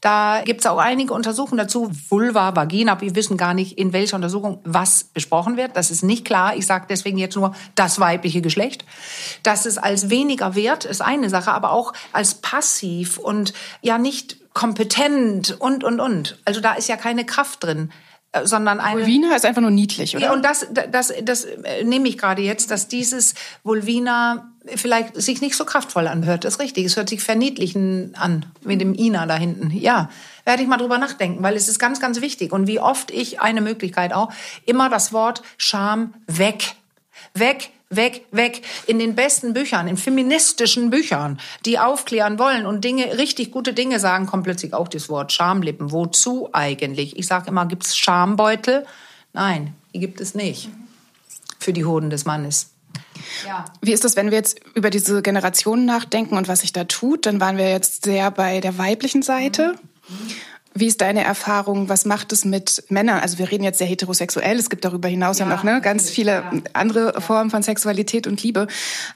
da 0.00 0.42
gibt 0.44 0.60
es 0.60 0.66
auch 0.66 0.78
einige 0.78 1.12
Untersuchungen 1.12 1.58
dazu. 1.58 1.90
Vulva, 2.08 2.54
Vagina, 2.54 3.00
wir 3.00 3.16
wissen 3.16 3.36
gar 3.36 3.52
nicht, 3.52 3.78
in 3.78 3.92
welcher 3.92 4.14
Untersuchung 4.14 4.60
was 4.62 5.02
besprochen 5.02 5.56
wird. 5.56 5.76
Das 5.76 5.90
ist 5.90 6.04
nicht 6.04 6.24
klar. 6.24 6.54
Ich 6.54 6.66
sage 6.66 6.86
deswegen 6.88 7.18
jetzt 7.18 7.34
nur 7.34 7.52
das 7.74 7.98
weibliche 7.98 8.42
Geschlecht. 8.42 8.84
Dass 9.42 9.66
es 9.66 9.76
als 9.76 10.08
weniger 10.08 10.54
wert 10.54 10.84
ist 10.84 11.00
eine 11.00 11.30
Sache, 11.30 11.50
aber 11.50 11.72
auch 11.72 11.94
als 12.12 12.34
passiv 12.34 13.18
und 13.18 13.54
ja 13.82 13.98
nicht 13.98 14.36
kompetent 14.54 15.56
und, 15.60 15.82
und, 15.82 15.98
und. 15.98 16.38
Also 16.44 16.60
da 16.60 16.74
ist 16.74 16.88
ja 16.88 16.96
keine 16.96 17.26
Kraft 17.26 17.64
drin. 17.64 17.90
Äh, 18.32 18.46
sondern 18.46 18.78
eine 18.78 19.00
Vulvina 19.00 19.34
ist 19.34 19.44
einfach 19.44 19.60
nur 19.60 19.72
niedlich, 19.72 20.14
oder? 20.14 20.26
Ja, 20.26 20.32
und 20.32 20.44
das, 20.44 20.66
das, 20.92 21.12
das 21.22 21.44
äh, 21.44 21.84
nehme 21.84 22.08
ich 22.08 22.16
gerade 22.16 22.42
jetzt, 22.42 22.70
dass 22.70 22.86
dieses 22.86 23.34
Vulvina 23.64 24.52
vielleicht 24.76 25.20
sich 25.20 25.40
nicht 25.40 25.56
so 25.56 25.64
kraftvoll 25.64 26.06
anhört. 26.06 26.44
Das 26.44 26.54
ist 26.54 26.60
richtig. 26.60 26.84
Es 26.84 26.96
hört 26.96 27.08
sich 27.08 27.22
verniedlichen 27.22 28.14
an 28.14 28.46
mit 28.62 28.80
dem 28.80 28.94
Ina 28.94 29.26
da 29.26 29.34
hinten. 29.34 29.70
Ja, 29.70 30.10
werde 30.44 30.62
ich 30.62 30.68
mal 30.68 30.76
drüber 30.76 30.98
nachdenken, 30.98 31.42
weil 31.42 31.56
es 31.56 31.68
ist 31.68 31.80
ganz, 31.80 31.98
ganz 31.98 32.20
wichtig. 32.20 32.52
Und 32.52 32.68
wie 32.68 32.78
oft 32.78 33.10
ich 33.10 33.40
eine 33.40 33.60
Möglichkeit 33.62 34.12
auch 34.12 34.32
immer 34.64 34.88
das 34.88 35.12
Wort 35.12 35.42
Scham 35.56 36.14
weg, 36.26 36.76
weg 37.34 37.70
weg, 37.90 38.24
weg. 38.30 38.62
In 38.86 38.98
den 38.98 39.14
besten 39.14 39.52
Büchern, 39.52 39.88
in 39.88 39.96
feministischen 39.96 40.90
Büchern, 40.90 41.38
die 41.66 41.78
aufklären 41.78 42.38
wollen 42.38 42.64
und 42.64 42.84
Dinge, 42.84 43.18
richtig 43.18 43.50
gute 43.50 43.74
Dinge 43.74 44.00
sagen, 44.00 44.26
kommt 44.26 44.44
plötzlich 44.44 44.72
auch 44.72 44.88
das 44.88 45.08
Wort 45.08 45.32
Schamlippen. 45.32 45.92
Wozu 45.92 46.48
eigentlich? 46.52 47.18
Ich 47.18 47.26
sage 47.26 47.48
immer, 47.48 47.66
gibt 47.66 47.84
es 47.84 47.96
Schambeutel? 47.96 48.86
Nein, 49.32 49.74
die 49.92 49.98
gibt 49.98 50.20
es 50.20 50.34
nicht. 50.34 50.70
Für 51.58 51.72
die 51.72 51.84
Hoden 51.84 52.08
des 52.08 52.24
Mannes. 52.24 52.70
Ja. 53.46 53.66
Wie 53.82 53.92
ist 53.92 54.04
das, 54.04 54.16
wenn 54.16 54.30
wir 54.30 54.38
jetzt 54.38 54.60
über 54.74 54.88
diese 54.88 55.20
Generationen 55.20 55.84
nachdenken 55.84 56.36
und 56.36 56.48
was 56.48 56.60
sich 56.60 56.72
da 56.72 56.84
tut? 56.84 57.26
Dann 57.26 57.40
waren 57.40 57.58
wir 57.58 57.70
jetzt 57.70 58.04
sehr 58.04 58.30
bei 58.30 58.60
der 58.60 58.78
weiblichen 58.78 59.22
Seite. 59.22 59.74
Mhm. 60.08 60.30
Wie 60.72 60.86
ist 60.86 61.00
deine 61.00 61.24
Erfahrung? 61.24 61.88
Was 61.88 62.04
macht 62.04 62.32
es 62.32 62.44
mit 62.44 62.84
Männern? 62.88 63.18
Also 63.20 63.38
wir 63.38 63.50
reden 63.50 63.64
jetzt 63.64 63.78
sehr 63.78 63.88
heterosexuell. 63.88 64.56
Es 64.56 64.70
gibt 64.70 64.84
darüber 64.84 65.08
hinaus 65.08 65.38
ja, 65.40 65.48
ja 65.48 65.54
noch 65.54 65.64
ne, 65.64 65.80
ganz 65.80 66.10
viele 66.10 66.30
ja. 66.32 66.52
andere. 66.74 67.20
Formen 67.20 67.50
von 67.50 67.62
Sexualität 67.62 68.26
und 68.26 68.42
Liebe. 68.42 68.68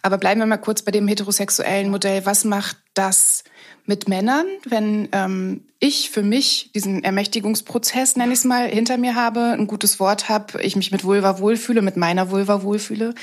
Aber 0.03 0.19
bleiben 0.19 0.41
wir 0.41 0.47
mal 0.47 0.57
kurz 0.57 0.83
bei 0.83 0.91
dem 0.91 1.07
heterosexuellen 1.07 1.91
Modell. 1.91 2.27
Was 2.27 2.45
macht 2.45 2.77
das 2.95 3.45
mit 3.87 4.09
Männern, 4.09 4.47
wenn 4.65 5.09
ähm, 5.13 5.65
ich 5.79 6.11
für 6.11 6.23
mich 6.23 6.71
diesen 6.75 7.05
Ermächtigungsprozess, 7.05 8.17
nenne 8.17 8.33
ich 8.33 8.39
es 8.39 8.45
mal, 8.47 8.67
hinter 8.67 8.97
mir 8.97 9.15
habe, 9.15 9.53
ein 9.53 9.67
gutes 9.67 10.01
Wort 10.01 10.31
habe, 10.31 10.63
ich 10.63 10.77
mich 10.77 10.91
mit 10.91 11.05
Vulva 11.05 11.39
wohlfühle, 11.39 11.83
mit 11.83 11.99
meiner 11.99 12.31
Vulva 12.31 12.63
wohlfühle. 12.63 13.15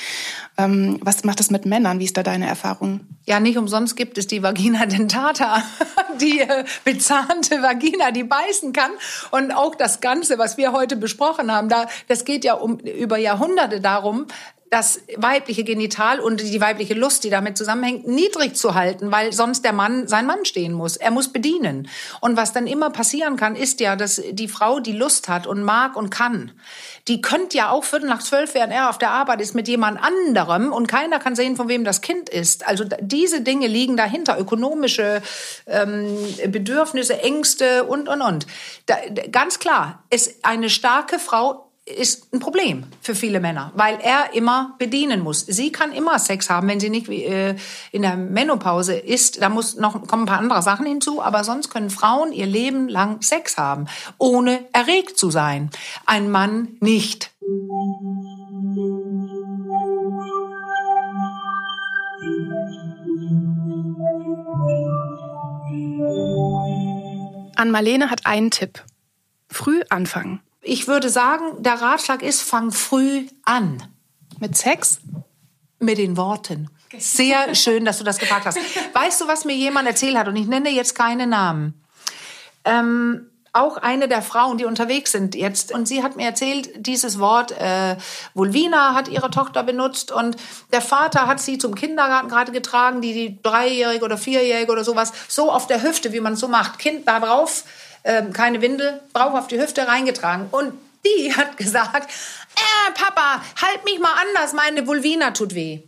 Ähm, 0.59 0.99
was 1.01 1.23
macht 1.23 1.39
das 1.39 1.49
mit 1.49 1.65
Männern? 1.65 1.97
Wie 1.97 2.03
ist 2.03 2.15
da 2.15 2.21
deine 2.21 2.45
Erfahrung? 2.45 3.01
Ja, 3.25 3.39
nicht 3.39 3.57
umsonst 3.57 3.95
gibt 3.95 4.19
es 4.19 4.27
die 4.27 4.43
Vagina 4.43 4.85
dentata, 4.85 5.63
die 6.21 6.41
äh, 6.41 6.63
bezahnte 6.83 7.63
Vagina, 7.63 8.11
die 8.11 8.23
beißen 8.23 8.71
kann. 8.71 8.91
Und 9.31 9.51
auch 9.51 9.73
das 9.73 9.99
Ganze, 9.99 10.37
was 10.37 10.57
wir 10.57 10.73
heute 10.73 10.95
besprochen 10.95 11.51
haben, 11.51 11.69
da, 11.69 11.87
das 12.07 12.23
geht 12.23 12.43
ja 12.43 12.53
um, 12.53 12.77
über 12.77 13.17
Jahrhunderte 13.17 13.81
darum, 13.81 14.27
das 14.71 15.01
weibliche 15.17 15.65
Genital 15.65 16.21
und 16.21 16.39
die 16.39 16.61
weibliche 16.61 16.93
Lust, 16.93 17.25
die 17.25 17.29
damit 17.29 17.57
zusammenhängt, 17.57 18.07
niedrig 18.07 18.55
zu 18.55 18.73
halten, 18.73 19.11
weil 19.11 19.33
sonst 19.33 19.65
der 19.65 19.73
Mann 19.73 20.07
sein 20.07 20.25
Mann 20.25 20.45
stehen 20.45 20.71
muss. 20.71 20.95
Er 20.95 21.11
muss 21.11 21.27
bedienen. 21.27 21.89
Und 22.21 22.37
was 22.37 22.53
dann 22.53 22.67
immer 22.67 22.89
passieren 22.89 23.35
kann, 23.35 23.57
ist 23.57 23.81
ja, 23.81 23.97
dass 23.97 24.21
die 24.31 24.47
Frau, 24.47 24.79
die 24.79 24.93
Lust 24.93 25.27
hat 25.27 25.45
und 25.45 25.61
mag 25.63 25.97
und 25.97 26.09
kann, 26.09 26.53
die 27.09 27.19
könnte 27.19 27.57
ja 27.57 27.69
auch 27.69 27.83
Viertel 27.83 28.07
nach 28.07 28.23
zwölf, 28.23 28.53
während 28.53 28.71
er 28.71 28.89
auf 28.89 28.97
der 28.97 29.11
Arbeit 29.11 29.41
ist, 29.41 29.55
mit 29.55 29.67
jemand 29.67 30.01
anderem 30.01 30.71
und 30.71 30.87
keiner 30.87 31.19
kann 31.19 31.35
sehen, 31.35 31.57
von 31.57 31.67
wem 31.67 31.83
das 31.83 31.99
Kind 31.99 32.29
ist. 32.29 32.65
Also 32.65 32.85
diese 33.01 33.41
Dinge 33.41 33.67
liegen 33.67 33.97
dahinter, 33.97 34.39
ökonomische 34.39 35.21
ähm, 35.67 36.17
Bedürfnisse, 36.47 37.21
Ängste 37.21 37.83
und, 37.83 38.07
und, 38.07 38.21
und. 38.21 38.47
Da, 38.85 38.95
ganz 39.31 39.59
klar, 39.59 40.03
ist 40.09 40.45
eine 40.45 40.69
starke 40.69 41.19
Frau 41.19 41.70
ist 41.98 42.33
ein 42.33 42.39
Problem 42.39 42.86
für 43.01 43.15
viele 43.15 43.39
Männer, 43.39 43.71
weil 43.75 44.00
er 44.01 44.33
immer 44.33 44.75
bedienen 44.79 45.21
muss. 45.21 45.41
Sie 45.41 45.71
kann 45.71 45.91
immer 45.91 46.19
Sex 46.19 46.50
haben, 46.50 46.67
wenn 46.67 46.79
sie 46.79 46.89
nicht 46.89 47.10
äh, 47.10 47.55
in 47.91 48.01
der 48.01 48.17
Menopause 48.17 48.95
ist. 48.95 49.41
Da 49.41 49.50
muss 49.50 49.75
noch 49.75 50.07
kommen 50.07 50.24
ein 50.24 50.27
paar 50.27 50.39
andere 50.39 50.62
Sachen 50.62 50.86
hinzu, 50.86 51.21
aber 51.21 51.43
sonst 51.43 51.69
können 51.69 51.89
Frauen 51.89 52.31
ihr 52.33 52.45
Leben 52.45 52.88
lang 52.88 53.21
Sex 53.21 53.57
haben, 53.57 53.88
ohne 54.17 54.60
erregt 54.74 55.17
zu 55.17 55.29
sein. 55.29 55.69
Ein 56.05 56.31
Mann 56.31 56.77
nicht. 56.79 57.31
An 67.55 67.69
Marlene 67.69 68.10
hat 68.10 68.25
einen 68.25 68.50
Tipp. 68.50 68.83
Früh 69.48 69.81
anfangen. 69.89 70.41
Ich 70.61 70.87
würde 70.87 71.09
sagen, 71.09 71.63
der 71.63 71.81
Ratschlag 71.81 72.21
ist, 72.21 72.41
fang 72.41 72.71
früh 72.71 73.27
an. 73.43 73.81
Mit 74.39 74.55
Sex? 74.55 74.99
Mit 75.79 75.97
den 75.97 76.17
Worten. 76.17 76.69
Sehr 76.97 77.55
schön, 77.55 77.85
dass 77.85 77.97
du 77.97 78.03
das 78.03 78.19
gefragt 78.19 78.45
hast. 78.45 78.59
Weißt 78.93 79.21
du, 79.21 79.27
was 79.27 79.45
mir 79.45 79.55
jemand 79.55 79.87
erzählt 79.87 80.17
hat? 80.17 80.27
Und 80.27 80.35
ich 80.35 80.47
nenne 80.47 80.69
jetzt 80.69 80.93
keine 80.93 81.25
Namen. 81.25 81.81
Ähm, 82.63 83.27
auch 83.53 83.77
eine 83.77 84.07
der 84.07 84.21
Frauen, 84.21 84.57
die 84.57 84.65
unterwegs 84.65 85.11
sind 85.11 85.35
jetzt. 85.35 85.73
Und 85.73 85.87
sie 85.87 86.03
hat 86.03 86.15
mir 86.15 86.25
erzählt, 86.25 86.69
dieses 86.85 87.19
Wort 87.19 87.51
äh, 87.51 87.97
Vulvina 88.33 88.93
hat 88.93 89.07
ihre 89.07 89.29
Tochter 89.29 89.63
benutzt 89.63 90.11
und 90.11 90.37
der 90.71 90.81
Vater 90.81 91.27
hat 91.27 91.41
sie 91.41 91.57
zum 91.57 91.75
Kindergarten 91.75 92.29
gerade 92.29 92.51
getragen, 92.51 93.01
die, 93.01 93.13
die 93.13 93.41
Dreijährige 93.41 94.05
oder 94.05 94.17
Vierjährige 94.17 94.71
oder 94.71 94.83
sowas, 94.83 95.11
so 95.27 95.51
auf 95.51 95.67
der 95.67 95.83
Hüfte, 95.83 96.13
wie 96.13 96.21
man 96.21 96.35
so 96.35 96.47
macht. 96.47 96.79
Kind 96.79 97.07
da 97.07 97.19
drauf 97.19 97.65
ähm, 98.03 98.34
keine 98.34 98.62
Windel, 98.62 99.01
Bauch 99.13 99.34
auf 99.34 99.48
die 99.48 99.60
Hüfte 99.60 99.88
reingetragen. 99.88 100.48
Und 100.51 100.74
die 101.05 101.34
hat 101.38 101.58
gesagt, 101.58 102.12
äh, 102.55 102.91
Papa, 102.93 103.41
halt 103.62 103.84
mich 103.86 104.00
mal 104.00 104.13
anders, 104.27 104.53
meine 104.53 104.86
Vulvina 104.88 105.31
tut 105.31 105.55
weh. 105.55 105.81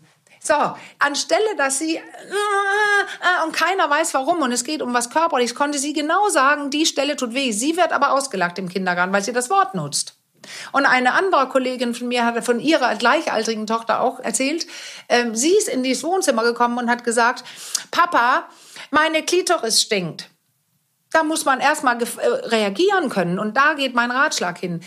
So, 0.45 0.55
anstelle, 0.99 1.55
dass 1.57 1.79
sie 1.79 1.95
äh, 1.95 1.99
äh, 1.99 3.45
und 3.45 3.53
keiner 3.53 3.89
weiß 3.89 4.13
warum 4.13 4.41
und 4.41 4.51
es 4.51 4.65
geht 4.65 4.81
um 4.81 4.93
was 4.93 5.09
körperliches, 5.09 5.55
konnte 5.55 5.79
sie 5.79 5.93
genau 5.93 6.27
sagen, 6.27 6.69
die 6.69 6.85
Stelle 6.85 7.15
tut 7.15 7.33
weh. 7.33 7.53
Sie 7.53 7.77
wird 7.77 7.93
aber 7.93 8.11
ausgelacht 8.11 8.59
im 8.59 8.67
Kindergarten, 8.67 9.13
weil 9.13 9.23
sie 9.23 9.31
das 9.31 9.49
Wort 9.49 9.73
nutzt. 9.73 10.17
Und 10.73 10.85
eine 10.85 11.13
andere 11.13 11.47
Kollegin 11.47 11.95
von 11.95 12.09
mir 12.09 12.25
hat 12.25 12.43
von 12.43 12.59
ihrer 12.59 12.95
gleichaltrigen 12.95 13.67
Tochter 13.67 14.01
auch 14.01 14.19
erzählt, 14.19 14.67
ähm, 15.07 15.33
sie 15.33 15.55
ist 15.55 15.69
in 15.69 15.81
dieses 15.81 16.03
Wohnzimmer 16.03 16.43
gekommen 16.43 16.77
und 16.77 16.89
hat 16.89 17.05
gesagt, 17.05 17.45
Papa, 17.91 18.49
meine 18.91 19.23
Klitoris 19.23 19.81
stinkt. 19.81 20.29
Da 21.13 21.23
muss 21.23 21.45
man 21.45 21.59
erstmal 21.59 22.01
äh, 22.01 22.27
reagieren 22.27 23.09
können. 23.09 23.39
Und 23.39 23.55
da 23.55 23.73
geht 23.75 23.95
mein 23.95 24.11
Ratschlag 24.11 24.57
hin 24.57 24.81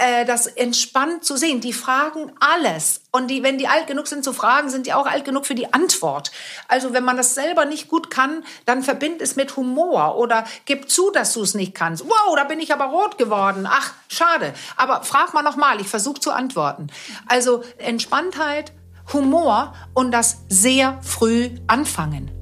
äh, 0.00 0.24
das 0.24 0.46
entspannt 0.46 1.24
zu 1.24 1.36
sehen. 1.36 1.60
Die 1.60 1.72
fragen 1.72 2.32
alles. 2.40 3.02
Und 3.12 3.28
die, 3.28 3.42
wenn 3.42 3.58
die 3.58 3.68
alt 3.68 3.86
genug 3.86 4.06
sind 4.06 4.24
zu 4.24 4.32
fragen, 4.32 4.70
sind 4.70 4.86
die 4.86 4.94
auch 4.94 5.06
alt 5.06 5.24
genug 5.24 5.46
für 5.46 5.54
die 5.54 5.72
Antwort. 5.72 6.32
Also 6.68 6.92
wenn 6.92 7.04
man 7.04 7.16
das 7.16 7.34
selber 7.34 7.66
nicht 7.66 7.88
gut 7.88 8.10
kann, 8.10 8.44
dann 8.64 8.82
verbind 8.82 9.20
es 9.20 9.36
mit 9.36 9.56
Humor 9.56 10.16
oder 10.16 10.44
gib 10.64 10.90
zu, 10.90 11.10
dass 11.10 11.34
du 11.34 11.42
es 11.42 11.54
nicht 11.54 11.74
kannst. 11.74 12.04
Wow, 12.04 12.34
da 12.34 12.44
bin 12.44 12.60
ich 12.60 12.72
aber 12.72 12.86
rot 12.86 13.18
geworden. 13.18 13.68
Ach, 13.70 13.92
schade. 14.08 14.54
Aber 14.76 15.02
frag 15.02 15.34
mal 15.34 15.42
nochmal, 15.42 15.80
ich 15.80 15.88
versuche 15.88 16.20
zu 16.20 16.32
antworten. 16.32 16.88
Also 17.26 17.62
Entspanntheit, 17.78 18.72
Humor 19.12 19.74
und 19.92 20.12
das 20.12 20.38
sehr 20.48 20.98
früh 21.02 21.50
anfangen. 21.66 22.39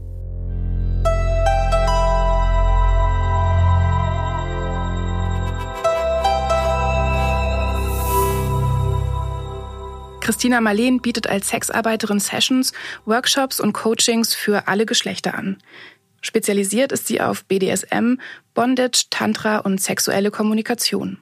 Christina 10.29 10.61
Marleen 10.61 11.01
bietet 11.01 11.27
als 11.27 11.49
Sexarbeiterin 11.49 12.21
Sessions, 12.21 12.75
Workshops 13.07 13.61
und 13.61 13.73
Coachings 13.73 14.35
für 14.35 14.69
alle 14.69 14.85
Geschlechter 14.85 15.35
an. 15.35 15.57
Spezialisiert 16.21 16.93
ist 16.93 17.07
sie 17.07 17.23
auf 17.23 17.47
BDSM, 17.47 18.21
Bondage, 18.53 19.07
Tantra 19.09 19.57
und 19.57 19.81
sexuelle 19.81 20.31
Kommunikation. 20.31 21.17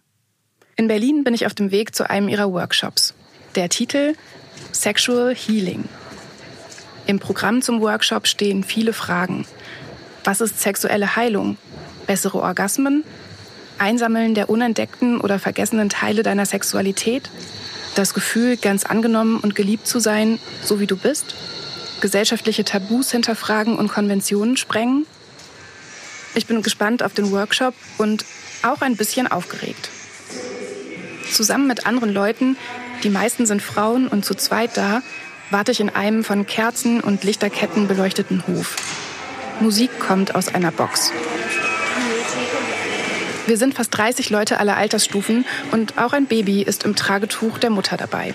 In 0.75 0.89
Berlin 0.89 1.23
bin 1.23 1.35
ich 1.35 1.47
auf 1.47 1.55
dem 1.55 1.71
Weg 1.71 1.95
zu 1.95 2.11
einem 2.11 2.29
ihrer 2.29 2.53
Workshops. 2.53 3.15
Der 3.55 3.69
Titel 3.69 4.17
Sexual 4.73 5.37
Healing. 5.37 5.85
Im 7.07 7.21
Programm 7.21 7.63
zum 7.63 7.81
Workshop 7.83 8.27
stehen 8.27 8.65
viele 8.65 8.93
Fragen. 8.93 9.47
Was 10.25 10.41
ist 10.41 10.61
sexuelle 10.61 11.15
Heilung? 11.15 11.59
Bessere 12.09 12.39
Orgasmen? 12.43 13.05
Einsammeln 13.79 14.35
der 14.35 14.51
unentdeckten 14.51 15.21
oder 15.21 15.39
vergessenen 15.39 15.91
Teile 15.91 16.25
deiner 16.25 16.45
Sexualität? 16.45 17.31
Das 17.97 18.15
Gefühl, 18.15 18.57
ganz 18.57 18.85
angenommen 18.85 19.39
und 19.39 19.55
geliebt 19.55 19.87
zu 19.87 19.99
sein, 19.99 20.39
so 20.63 20.81
wie 20.81 20.87
du 20.87 20.97
bist, 20.97 21.35
gesellschaftliche 22.01 22.65
Tabus 22.65 23.11
hinterfragen 23.11 23.77
und 23.77 23.89
Konventionen 23.89 24.57
sprengen. 24.57 25.07
Ich 26.35 26.47
bin 26.47 26.63
gespannt 26.63 27.03
auf 27.03 27.15
den 27.15 27.31
Workshop 27.33 27.75
und 27.99 28.25
auch 28.63 28.83
ein 28.83 28.97
bisschen 28.97 29.27
aufgeregt. 29.27 29.89
Zusammen 31.31 31.67
mit 31.67 31.87
anderen 31.87 32.13
Leuten, 32.13 32.57
die 33.03 33.11
meisten 33.11 33.47
sind 33.47 33.63
Frauen 33.63 34.09
und 34.09 34.25
zu 34.25 34.35
zweit 34.35 34.77
da, 34.77 35.03
warte 35.51 35.73
ich 35.73 35.81
in 35.81 35.91
einem 35.91 36.25
von 36.25 36.47
Kerzen 36.47 37.01
und 37.01 37.25
Lichterketten 37.25 37.89
beleuchteten 37.89 38.47
Hof. 38.47 38.77
Musik 39.61 39.99
kommt 39.99 40.35
aus 40.35 40.49
einer 40.49 40.71
Box. 40.71 41.13
Wir 43.47 43.57
sind 43.57 43.75
fast 43.75 43.97
30 43.97 44.31
Leute 44.31 44.59
aller 44.59 44.77
Altersstufen 44.77 45.45
und 45.71 45.99
auch 45.99 46.13
ein 46.13 46.27
Baby 46.27 46.63
ist 46.63 46.85
im 46.85 46.97
Tragetuch 46.97 47.59
der 47.59 47.71
Mutter 47.71 47.97
dabei. 47.97 48.35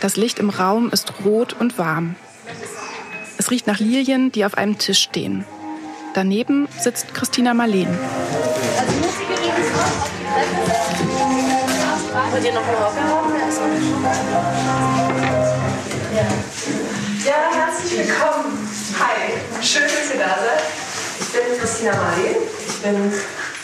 Das 0.00 0.16
Licht 0.16 0.38
im 0.38 0.50
Raum 0.50 0.90
ist 0.90 1.14
rot 1.24 1.56
und 1.58 1.78
warm. 1.78 2.14
Es 3.38 3.50
riecht 3.50 3.66
nach 3.66 3.78
Lilien, 3.78 4.30
die 4.32 4.44
auf 4.44 4.58
einem 4.58 4.76
Tisch 4.76 5.00
stehen. 5.00 5.46
Daneben 6.12 6.68
sitzt 6.78 7.14
Christina 7.14 7.54
Marleen. 7.54 7.88
Ja, 17.24 17.50
herzlich 17.54 17.98
willkommen. 17.98 18.68
Hi, 19.00 19.62
schön, 19.62 19.82
dass 19.82 20.12
ihr 20.12 20.18
da 20.18 20.36
seid. 20.36 20.62
Ich 21.18 21.28
bin 21.28 21.58
Christina 21.58 21.92
Marleen. 21.94 22.36
Ich 22.68 22.82
bin 22.82 23.12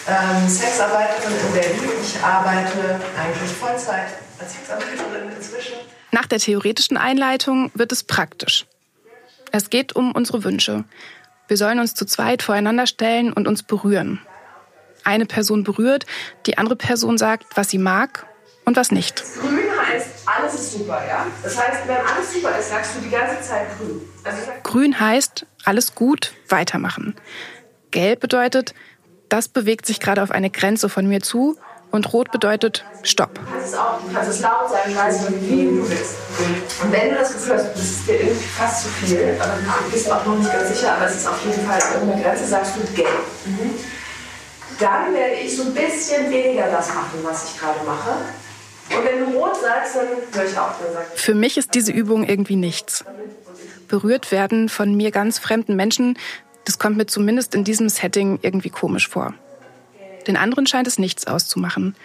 ähm, 0.08 0.48
Sexarbeiterin 0.48 1.32
in 1.46 1.52
Berlin. 1.52 1.90
Ich 2.02 2.22
arbeite 2.22 3.00
eigentlich 3.18 3.50
Vollzeit 3.52 4.08
als 4.38 4.52
Sexarbeiterin 4.54 5.30
inzwischen. 5.36 5.74
Nach 6.10 6.26
der 6.26 6.38
theoretischen 6.38 6.96
Einleitung 6.96 7.70
wird 7.74 7.92
es 7.92 8.02
praktisch. 8.02 8.66
Es 9.50 9.70
geht 9.70 9.94
um 9.94 10.12
unsere 10.12 10.44
Wünsche. 10.44 10.84
Wir 11.48 11.56
sollen 11.56 11.78
uns 11.78 11.94
zu 11.94 12.04
zweit 12.04 12.42
voreinander 12.42 12.86
stellen 12.86 13.32
und 13.32 13.46
uns 13.46 13.62
berühren. 13.62 14.20
Eine 15.04 15.26
Person 15.26 15.64
berührt, 15.64 16.06
die 16.46 16.58
andere 16.58 16.76
Person 16.76 17.18
sagt, 17.18 17.56
was 17.56 17.70
sie 17.70 17.78
mag 17.78 18.26
und 18.64 18.76
was 18.76 18.90
nicht. 18.92 19.22
Grün 19.40 19.58
heißt, 19.86 20.08
alles 20.26 20.54
ist 20.54 20.72
super, 20.72 21.04
ja? 21.06 21.26
Das 21.42 21.58
heißt, 21.58 21.86
wenn 21.86 21.96
alles 21.96 22.32
super 22.32 22.56
ist, 22.58 22.70
sagst 22.70 22.96
du 22.96 23.00
die 23.00 23.10
ganze 23.10 23.40
Zeit 23.42 23.66
grün. 23.76 24.00
Also 24.24 24.38
grün 24.62 24.98
heißt, 24.98 25.46
alles 25.64 25.94
gut, 25.94 26.32
weitermachen. 26.48 27.16
Gelb 27.90 28.20
bedeutet, 28.20 28.74
das 29.32 29.48
bewegt 29.48 29.86
sich 29.86 29.98
gerade 29.98 30.22
auf 30.22 30.30
eine 30.30 30.50
Grenze 30.50 30.90
von 30.90 31.08
mir 31.08 31.20
zu. 31.22 31.56
Und 31.90 32.10
rot 32.14 32.32
bedeutet 32.32 32.86
Stopp. 33.02 33.34
Du 33.34 33.40
kannst 33.52 33.68
es 33.68 33.74
auch, 33.78 34.00
du 34.00 34.12
kannst 34.14 34.30
es 34.30 34.40
laut 34.40 34.70
sagen, 34.70 34.94
leise, 34.94 35.28
wie 35.42 35.64
du 35.64 35.90
willst. 35.90 36.14
Und 36.82 36.90
wenn 36.90 37.10
du 37.10 37.16
das 37.16 37.34
Gefühl 37.34 37.54
hast, 37.54 37.74
das 37.74 37.82
ist 37.82 38.08
dir 38.08 38.14
irgendwie 38.14 38.46
fast 38.46 38.84
zu 38.84 38.88
viel, 38.88 39.36
aber 39.38 39.52
du 39.84 39.90
bist 39.90 40.10
auch 40.10 40.24
noch 40.24 40.38
nicht 40.38 40.50
ganz 40.50 40.68
sicher, 40.70 40.94
aber 40.94 41.06
es 41.06 41.16
ist 41.16 41.28
auf 41.28 41.44
jeden 41.44 41.66
Fall 41.66 41.78
irgendeine 41.92 42.22
Grenze, 42.22 42.46
sagst 42.46 42.76
du 42.76 42.94
gelb. 42.94 43.08
Mhm. 43.44 43.70
Dann 44.78 45.14
werde 45.14 45.34
ich 45.34 45.54
so 45.54 45.64
ein 45.64 45.74
bisschen 45.74 46.30
weniger 46.30 46.70
das 46.70 46.88
machen, 46.88 47.18
was 47.22 47.50
ich 47.50 47.60
gerade 47.60 47.80
mache. 47.84 48.16
Und 48.96 49.04
wenn 49.04 49.30
du 49.30 49.38
rot 49.38 49.56
sagst, 49.60 49.96
dann 49.96 50.06
höre 50.32 50.50
ich 50.50 50.58
auf. 50.58 50.76
Für 51.14 51.34
mich 51.34 51.58
ist 51.58 51.74
diese 51.74 51.92
Übung 51.92 52.24
irgendwie 52.24 52.56
nichts. 52.56 53.04
Berührt 53.88 54.32
werden 54.32 54.70
von 54.70 54.94
mir 54.94 55.10
ganz 55.10 55.38
fremden 55.38 55.76
Menschen, 55.76 56.16
das 56.64 56.78
kommt 56.78 56.96
mir 56.96 57.06
zumindest 57.06 57.54
in 57.54 57.64
diesem 57.64 57.88
Setting 57.88 58.38
irgendwie 58.42 58.70
komisch 58.70 59.08
vor. 59.08 59.34
Den 60.26 60.36
anderen 60.36 60.66
scheint 60.66 60.86
es 60.86 60.98
nichts 60.98 61.26
auszumachen. 61.26 61.96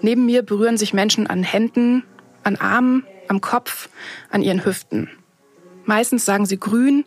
Neben 0.00 0.26
mir 0.26 0.42
berühren 0.42 0.76
sich 0.76 0.92
Menschen 0.92 1.26
an 1.26 1.42
Händen, 1.42 2.04
an 2.42 2.56
Armen, 2.56 3.06
am 3.28 3.40
Kopf, 3.40 3.88
an 4.30 4.42
ihren 4.42 4.64
Hüften. 4.64 5.08
Meistens 5.84 6.24
sagen 6.24 6.46
sie 6.46 6.58
grün, 6.58 7.04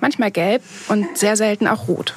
manchmal 0.00 0.30
gelb 0.30 0.62
und 0.88 1.16
sehr 1.16 1.36
selten 1.36 1.66
auch 1.66 1.88
rot. 1.88 2.14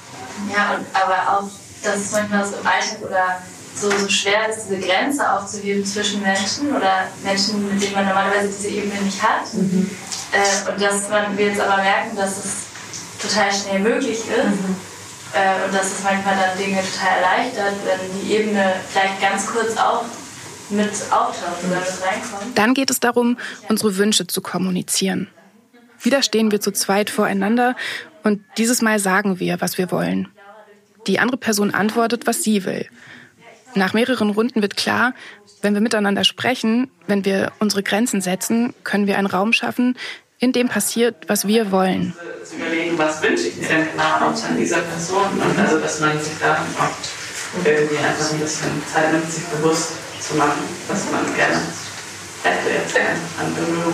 Ja, 0.54 0.76
und, 0.76 0.86
aber 0.94 1.40
auch, 1.40 1.50
dass 1.84 1.98
es 1.98 2.12
manchmal 2.12 2.46
so 2.46 2.58
im 2.58 2.68
Alltag 2.68 3.02
oder 3.02 3.42
so, 3.76 3.90
so 3.92 4.10
schwer 4.10 4.50
ist, 4.50 4.66
diese 4.70 4.80
Grenze 4.80 5.32
aufzuheben 5.32 5.86
zwischen 5.86 6.22
Menschen 6.22 6.76
oder 6.76 7.08
Menschen, 7.24 7.70
mit 7.70 7.82
denen 7.82 7.94
man 7.94 8.08
normalerweise 8.08 8.48
diese 8.48 8.68
Ebene 8.70 9.02
nicht 9.02 9.22
hat. 9.22 9.54
Mhm. 9.54 9.90
Äh, 10.32 10.72
und 10.72 10.82
dass 10.82 11.10
man, 11.10 11.38
wir 11.38 11.48
jetzt 11.48 11.62
aber 11.62 11.82
merken, 11.82 12.16
dass 12.16 12.44
es 12.44 12.69
total 13.22 13.52
schnell 13.52 13.80
möglich 13.80 14.20
ist. 14.20 14.28
Mhm. 14.28 14.76
Äh, 15.34 15.66
und 15.66 15.74
dass 15.74 15.92
es 15.94 16.04
manchmal 16.04 16.36
dann 16.36 16.58
Dinge 16.58 16.82
total 16.82 17.18
erleichtert, 17.18 17.74
wenn 17.86 18.22
die 18.22 18.34
Ebene 18.34 18.74
vielleicht 18.90 19.22
ganz 19.22 19.46
kurz 19.48 19.78
auch 19.78 20.04
mit 20.70 20.90
auftaucht 20.90 21.64
oder 21.68 21.80
mit 21.80 22.04
reinkommt. 22.04 22.58
Dann 22.58 22.74
geht 22.74 22.90
es 22.90 23.00
darum, 23.00 23.38
unsere 23.68 23.98
Wünsche 23.98 24.28
zu 24.28 24.42
kommunizieren. 24.42 25.28
Wieder 26.02 26.24
stehen 26.24 26.52
wir 26.52 26.62
zu 26.62 26.72
zweit 26.72 27.10
voreinander 27.10 27.76
und 28.24 28.42
dieses 28.58 28.82
Mal 28.82 29.00
sagen 29.00 29.40
wir, 29.40 29.62
was 29.62 29.78
wir 29.78 29.92
wollen. 29.92 30.28
Die 31.08 31.20
andere 31.20 31.38
Person 31.38 31.74
antwortet, 31.74 32.28
was 32.28 32.44
sie 32.44 32.66
will. 32.66 32.88
Nach 33.76 33.94
mehreren 33.94 34.30
Runden 34.30 34.62
wird 34.62 34.78
klar, 34.78 35.14
wenn 35.62 35.74
wir 35.74 35.82
miteinander 35.82 36.24
sprechen, 36.24 36.90
wenn 37.08 37.26
wir 37.26 37.52
unsere 37.60 37.84
Grenzen 37.84 38.22
setzen, 38.22 38.74
können 38.84 39.08
wir 39.08 39.18
einen 39.18 39.28
Raum 39.28 39.54
schaffen, 39.54 39.98
in 40.40 40.52
dem 40.52 40.70
passiert, 40.70 41.16
was 41.28 41.48
wir 41.48 41.72
wollen. 41.72 42.14
Zu 42.44 42.56
überlegen, 42.56 42.98
was 42.98 43.22
wünsche 43.22 43.48
ich 43.48 43.58
mir 43.58 43.68
denn 43.68 43.88
genau 43.92 44.26
an 44.26 44.58
dieser 44.58 44.80
Person 44.80 45.28
und 45.34 45.60
also, 45.60 45.80
dass 45.80 46.00
man 46.00 46.20
sich 46.20 46.34
da 46.40 46.54
auch 46.54 47.66
irgendwie 47.66 47.98
einfach 47.98 48.32
ein 48.32 48.40
bisschen 48.40 48.82
Zeit 48.92 49.12
nimmt, 49.12 49.32
sich 49.32 49.44
bewusst 49.46 49.92
zu 50.20 50.36
machen, 50.36 50.64
was 50.88 51.12
man 51.12 51.26
gerne 51.36 51.62
hätte 52.44 52.70
jetzt 52.70 52.96
an 52.96 53.54
Berührung. 53.54 53.94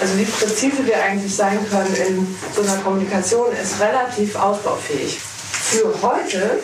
Also 0.00 0.18
wie 0.18 0.24
präzise 0.24 0.86
wir 0.86 1.02
eigentlich 1.02 1.34
sein 1.34 1.58
können 1.70 1.94
in 1.94 2.36
so 2.54 2.62
einer 2.62 2.82
Kommunikation 2.82 3.52
ist 3.52 3.80
relativ 3.80 4.34
ausbaufähig. 4.34 5.18
Für 5.20 5.92
heute 6.02 6.60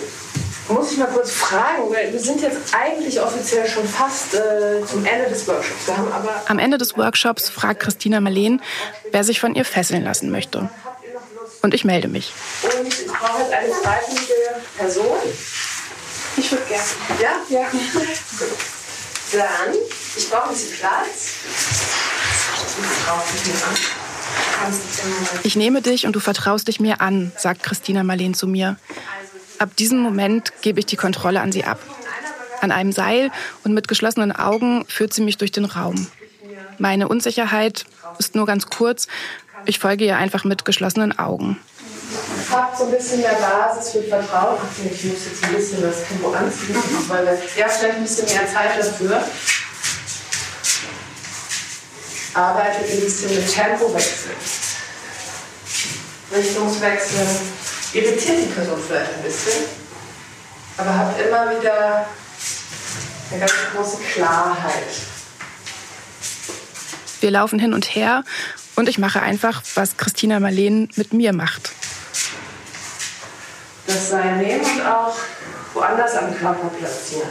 muss 0.68 0.92
ich 0.92 0.98
mal 0.98 1.07
kurz 1.07 1.33
fragen, 1.33 1.90
weil 1.90 2.12
wir 2.12 2.20
sind 2.20 2.40
jetzt 2.40 2.75
eigentlich 2.75 3.20
offiziell 3.20 3.68
schon 3.68 3.87
fast 3.87 4.35
äh, 4.35 4.85
zum 4.87 5.05
Ende 5.05 5.29
des 5.29 5.46
Workshops. 5.48 5.87
Wir 5.87 5.96
haben 5.96 6.12
aber 6.12 6.42
Am 6.46 6.59
Ende 6.59 6.79
des 6.79 6.96
Workshops 6.96 7.48
fragt 7.48 7.81
Christina 7.81 8.20
Marleen, 8.20 8.62
wer 9.11 9.25
sich 9.25 9.40
von 9.40 9.55
ihr 9.55 9.64
fesseln 9.64 10.05
lassen 10.05 10.31
möchte. 10.31 10.68
Und 11.62 11.75
ich 11.75 11.85
melde 11.85 12.09
mich. 12.09 12.33
Und 12.62 12.88
ich 12.88 13.07
brauche 13.07 13.42
jetzt 13.42 13.53
eine 13.53 13.72
freiwillige 13.72 14.35
Person. 14.77 15.18
Ich 16.37 16.51
würde 16.51 16.64
gerne. 16.64 16.83
Ja? 17.20 17.31
Ja. 17.48 17.66
Dann, 19.33 19.75
ich 20.16 20.29
brauche 20.29 20.48
ein 20.48 20.55
bisschen 20.55 20.72
Platz. 20.79 21.35
Ich 25.42 25.57
nehme 25.57 25.83
dich 25.83 26.07
und 26.07 26.14
du 26.14 26.20
vertraust 26.20 26.68
dich 26.68 26.81
mir 26.81 27.01
an, 27.01 27.33
sagt 27.37 27.62
Christina 27.62 28.03
Marleen 28.03 28.35
zu 28.35 28.46
mir. 28.46 28.77
Ab 29.62 29.77
diesem 29.77 30.01
Moment 30.01 30.53
gebe 30.61 30.81
ich 30.81 30.87
die 30.87 30.96
Kontrolle 30.96 31.40
an 31.40 31.53
sie 31.53 31.62
ab. 31.62 31.79
An 32.62 32.72
einem 32.72 32.90
Seil 32.90 33.31
und 33.62 33.72
mit 33.72 33.87
geschlossenen 33.87 34.33
Augen 34.33 34.85
führt 34.88 35.14
sie 35.14 35.22
mich 35.22 35.37
durch 35.38 35.53
den 35.53 35.66
Raum. 35.66 36.09
Meine 36.79 37.07
Unsicherheit 37.07 37.85
ist 38.18 38.35
nur 38.35 38.44
ganz 38.44 38.66
kurz. 38.66 39.07
Ich 39.64 39.79
folge 39.79 40.05
ihr 40.05 40.16
einfach 40.16 40.42
mit 40.42 40.64
geschlossenen 40.64 41.16
Augen. 41.16 41.61
Habt 42.51 42.77
so 42.77 42.87
ein 42.87 42.90
bisschen 42.90 43.20
mehr 43.20 43.35
Basis 43.35 43.92
für 43.92 44.03
Vertrauen. 44.03 44.59
Ich 44.85 45.05
muss 45.05 45.27
jetzt 45.27 45.44
ein 45.44 45.55
bisschen 45.55 45.81
das 45.81 46.09
Tempo 46.09 46.33
anziehen, 46.33 46.83
weil 47.07 47.25
ja 47.57 47.68
vielleicht 47.68 47.85
ein 47.85 48.03
bisschen 48.03 48.27
mehr 48.27 48.53
Zeit 48.53 48.77
dafür. 48.77 49.22
Arbeitet 52.35 52.90
ein 52.90 53.01
bisschen 53.01 53.33
mit 53.33 53.48
Tempowechsel. 53.48 54.33
Richtungswechsel 56.33 57.27
irritiert 57.92 58.38
die 58.38 58.52
Person 58.52 58.81
vielleicht 58.87 59.14
ein 59.14 59.22
bisschen, 59.22 59.64
aber 60.78 60.96
habt 60.96 61.20
immer 61.20 61.59
wieder 61.59 62.07
eine 63.31 63.40
ganz 63.40 63.52
große 63.74 63.98
Klarheit. 64.02 64.87
Wir 67.20 67.31
laufen 67.31 67.59
hin 67.59 67.74
und 67.74 67.94
her 67.94 68.24
und 68.74 68.88
ich 68.88 68.98
mache 68.98 69.20
einfach, 69.20 69.62
was 69.74 69.96
Christina 69.96 70.40
Marleen 70.40 70.88
mit 70.96 71.12
mir 71.12 71.33
macht. 71.33 71.72
Das 73.87 74.11
Seil 74.11 74.38
nehmen 74.38 74.64
und 74.64 74.87
auch 74.87 75.14
woanders 75.74 76.14
am 76.16 76.35
Körper 76.37 76.68
platzieren. 76.68 77.28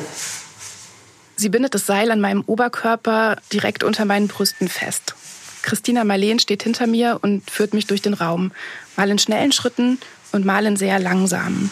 Sie 1.35 1.49
bindet 1.49 1.73
das 1.73 1.87
Seil 1.87 2.11
an 2.11 2.21
meinem 2.21 2.43
Oberkörper 2.45 3.37
direkt 3.51 3.83
unter 3.83 4.05
meinen 4.05 4.27
Brüsten 4.27 4.69
fest. 4.69 5.15
Christina 5.63 6.03
Marleen 6.03 6.39
steht 6.39 6.63
hinter 6.63 6.87
mir 6.87 7.19
und 7.21 7.49
führt 7.49 7.73
mich 7.73 7.87
durch 7.87 8.01
den 8.01 8.13
Raum, 8.13 8.51
mal 8.95 9.09
in 9.09 9.19
schnellen 9.19 9.51
Schritten 9.51 9.99
und 10.31 10.45
mal 10.45 10.65
in 10.65 10.75
sehr 10.75 10.99
langsamen. 10.99 11.71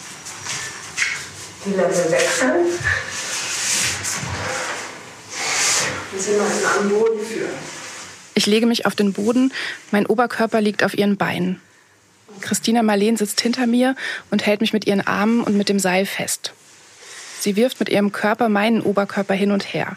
Die 1.64 1.70
Level 1.70 2.10
wechseln. 2.10 2.66
Und 6.12 6.20
sie 6.20 6.32
mal 6.32 6.46
am 6.78 6.88
Boden 6.88 7.24
führen. 7.24 7.50
Ich 8.34 8.46
lege 8.46 8.66
mich 8.66 8.86
auf 8.86 8.94
den 8.94 9.12
Boden, 9.12 9.52
mein 9.90 10.06
Oberkörper 10.06 10.60
liegt 10.60 10.82
auf 10.82 10.96
ihren 10.96 11.16
Beinen. 11.16 11.60
Christina 12.40 12.82
Marleen 12.82 13.16
sitzt 13.16 13.40
hinter 13.40 13.66
mir 13.66 13.96
und 14.30 14.46
hält 14.46 14.60
mich 14.60 14.72
mit 14.72 14.86
ihren 14.86 15.06
Armen 15.06 15.42
und 15.42 15.56
mit 15.56 15.68
dem 15.68 15.78
Seil 15.78 16.06
fest. 16.06 16.52
Sie 17.40 17.56
wirft 17.56 17.80
mit 17.80 17.88
ihrem 17.88 18.12
Körper 18.12 18.48
meinen 18.48 18.82
Oberkörper 18.82 19.34
hin 19.34 19.50
und 19.50 19.74
her. 19.74 19.96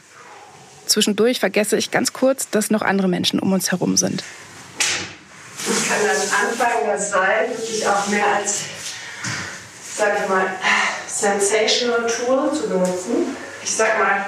Zwischendurch 0.85 1.39
vergesse 1.39 1.77
ich 1.77 1.91
ganz 1.91 2.13
kurz, 2.13 2.49
dass 2.49 2.69
noch 2.69 2.81
andere 2.81 3.07
Menschen 3.07 3.39
um 3.39 3.53
uns 3.53 3.71
herum 3.71 3.97
sind. 3.97 4.23
Ich 5.65 5.87
kann 5.87 5.99
dann 6.05 6.17
anfangen, 6.49 6.87
das 6.87 7.09
Seil 7.09 7.49
wirklich 7.49 7.87
auch 7.87 8.07
mehr 8.07 8.25
als, 8.35 8.55
sag 9.97 10.21
ich 10.21 10.29
mal, 10.29 10.47
sensational 11.07 12.05
Tool 12.07 12.53
zu 12.53 12.67
benutzen. 12.67 13.37
Ich 13.63 13.71
sag 13.71 13.97
mal, 13.97 14.25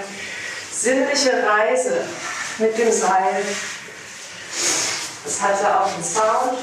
sinnliche 0.72 1.32
Reise 1.46 2.06
mit 2.58 2.78
dem 2.78 2.92
Seil. 2.92 3.44
Das 5.26 5.42
hatte 5.42 5.80
auch 5.80 5.94
einen 5.94 6.04
Sound. 6.04 6.60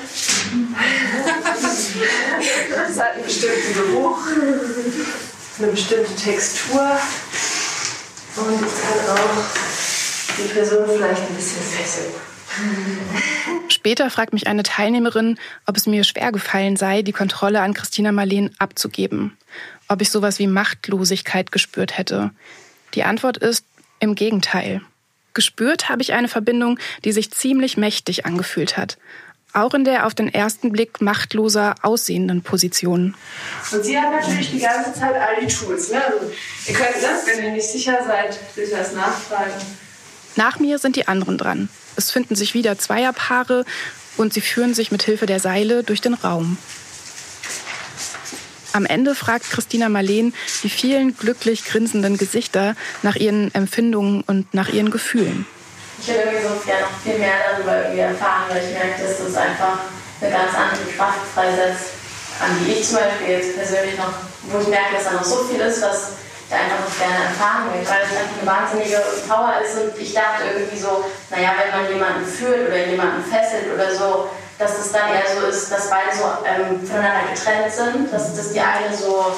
Das 2.71 2.99
hat 2.99 3.13
einen 3.15 3.25
bestimmten 3.25 3.75
Geruch, 3.75 4.19
eine 5.59 5.67
bestimmte 5.69 6.15
Textur. 6.15 6.99
Und 8.37 8.55
ich 8.55 8.61
kann 8.61 9.17
auch 9.17 9.45
die 10.39 10.49
Person 10.55 10.87
vielleicht 10.87 11.23
ein 11.23 11.35
bisschen 11.37 11.63
fesseln. 11.63 12.32
Später 13.69 14.11
fragt 14.11 14.33
mich 14.33 14.47
eine 14.47 14.63
Teilnehmerin, 14.63 15.39
ob 15.67 15.77
es 15.77 15.87
mir 15.87 16.05
schwer 16.05 16.33
gefallen 16.33 16.77
sei, 16.77 17.03
die 17.03 17.13
Kontrolle 17.13 17.61
an 17.61 17.75
Christina 17.75 18.13
Marleen 18.13 18.51
abzugeben. 18.59 19.37
Ob 19.89 20.03
ich 20.03 20.11
sowas 20.11 20.39
wie 20.39 20.47
Machtlosigkeit 20.47 21.53
gespürt 21.53 21.97
hätte. 21.99 22.31
Die 22.95 23.05
Antwort 23.05 23.39
ist 23.39 23.65
im 24.01 24.15
Gegenteil. 24.15 24.83
Gespürt 25.35 25.89
habe 25.89 26.03
ich 26.03 26.13
eine 26.13 26.29
Verbindung, 26.29 26.79
die 27.05 27.13
sich 27.13 27.31
ziemlich 27.31 27.77
mächtig 27.77 28.27
angefühlt 28.27 28.77
hat. 28.77 28.99
Auch 29.55 29.75
in 29.75 29.85
der 29.85 30.07
auf 30.07 30.15
den 30.15 30.33
ersten 30.33 30.73
Blick 30.73 31.01
machtloser 31.01 31.75
aussehenden 31.83 32.43
Position. 32.43 33.15
Und 33.71 33.85
Sie 33.85 33.99
haben 33.99 34.15
natürlich 34.15 34.51
die 34.51 34.61
ganze 34.61 34.95
Zeit 34.95 35.15
all 35.15 35.45
die 35.45 35.47
Tools. 35.47 35.91
Ne? 35.91 36.03
Also 36.03 36.33
ihr 36.67 36.75
könnt, 36.75 37.03
ne, 37.03 37.09
wenn 37.27 37.45
ihr 37.45 37.53
nicht 37.53 37.69
sicher 37.69 37.99
seid, 38.07 38.39
durchaus 38.55 38.93
nachfragen. 38.93 39.53
Nach 40.37 40.59
mir 40.59 40.79
sind 40.79 40.97
die 40.97 41.07
anderen 41.07 41.37
dran. 41.37 41.69
Es 41.97 42.11
finden 42.11 42.35
sich 42.37 42.55
wieder 42.55 42.79
Zweierpaare 42.79 43.65
und 44.17 44.33
sie 44.33 44.41
führen 44.41 44.75
sich 44.75 44.93
mit 44.93 45.03
Hilfe 45.03 45.27
der 45.27 45.41
Seile 45.41 45.83
durch 45.83 46.01
den 46.01 46.15
Raum. 46.15 46.59
Am 48.73 48.87
Ende 48.87 49.15
fragt 49.15 49.51
Christina 49.51 49.91
Marleen 49.91 50.33
die 50.63 50.71
vielen 50.71 51.17
glücklich 51.17 51.65
grinsenden 51.65 52.17
Gesichter 52.17 52.75
nach 53.03 53.17
ihren 53.17 53.55
Empfindungen 53.55 54.23
und 54.23 54.55
nach 54.55 54.71
ihren 54.71 54.91
Gefühlen. 54.91 55.47
Ich 56.01 56.09
würde 56.09 56.23
irgendwie 56.23 56.43
so 56.43 56.55
gerne 56.65 56.83
noch 56.83 56.99
viel 57.05 57.19
mehr 57.19 57.35
darüber 57.53 57.73
erfahren, 57.73 58.45
weil 58.49 58.65
ich 58.65 58.73
merke, 58.73 59.03
dass 59.03 59.19
das 59.19 59.35
einfach 59.37 59.81
eine 60.21 60.31
ganz 60.31 60.55
andere 60.55 60.91
Kraft 60.97 61.21
freisetzt, 61.35 61.93
an 62.41 62.59
die 62.65 62.73
ich 62.73 62.85
zum 62.85 62.97
Beispiel 62.97 63.37
jetzt 63.37 63.57
persönlich 63.57 63.97
noch, 63.99 64.15
wo 64.49 64.59
ich 64.61 64.69
merke, 64.69 64.95
dass 64.95 65.05
da 65.05 65.13
noch 65.13 65.25
so 65.25 65.45
viel 65.45 65.61
ist, 65.61 65.83
was 65.83 66.13
ich 66.53 66.59
einfach 66.59 66.85
noch 66.85 66.99
gerne 66.99 67.25
erfahren 67.25 67.65
will, 67.73 67.81
weil 67.89 68.03
es 68.05 68.13
einfach 68.13 68.37
eine 68.37 68.47
wahnsinnige 68.47 69.01
Power 69.27 69.55
ist 69.65 69.77
und 69.81 69.97
ich 69.97 70.13
dachte 70.13 70.45
irgendwie 70.53 70.79
so, 70.79 71.05
naja, 71.31 71.57
wenn 71.57 71.73
man 71.73 71.93
jemanden 71.93 72.27
fühlt 72.27 72.69
oder 72.69 72.87
jemanden 72.87 73.25
fesselt 73.25 73.73
oder 73.73 73.95
so, 73.95 74.29
dass 74.59 74.79
es 74.79 74.93
dann 74.93 75.09
eher 75.09 75.25
so 75.35 75.47
ist, 75.47 75.73
dass 75.73 75.89
beide 75.89 76.13
so 76.15 76.25
ähm, 76.45 76.87
voneinander 76.87 77.33
getrennt 77.33 77.73
sind, 77.73 78.13
dass, 78.13 78.37
dass 78.37 78.53
die 78.53 78.61
eine 78.61 78.95
so 78.95 79.33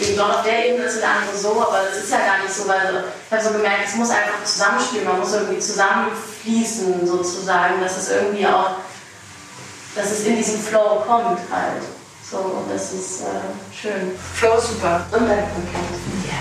eben 0.00 0.16
dort 0.16 0.34
auf 0.34 0.42
der 0.42 0.66
Ebene 0.66 0.84
ist 0.84 0.96
und 0.96 1.00
der 1.02 1.10
andere 1.10 1.36
so, 1.36 1.62
aber 1.62 1.80
das 1.88 2.04
ist 2.04 2.10
ja 2.10 2.18
gar 2.18 2.42
nicht 2.42 2.52
so, 2.52 2.68
weil 2.68 3.04
ich 3.26 3.32
habe 3.32 3.42
so 3.42 3.52
gemerkt, 3.52 3.86
es 3.86 3.94
muss 3.94 4.10
einfach 4.10 4.44
zusammenspielen, 4.44 5.06
man 5.06 5.20
muss 5.20 5.32
irgendwie 5.32 5.60
zusammenfließen 5.60 7.06
sozusagen, 7.06 7.80
dass 7.80 7.96
es 7.96 8.10
irgendwie 8.10 8.46
auch, 8.46 8.82
dass 9.94 10.10
es 10.10 10.26
in 10.26 10.36
diesen 10.36 10.60
Flow 10.60 11.02
kommt 11.06 11.40
halt. 11.50 11.82
So, 12.30 12.36
und 12.36 12.70
das 12.70 12.92
ist 12.92 13.22
äh, 13.22 13.74
schön. 13.74 14.10
Flow 14.34 14.60
super. 14.60 15.06
Und 15.12 15.26
dann 15.26 15.38
kommt 15.38 15.68
Ja. 16.26 16.34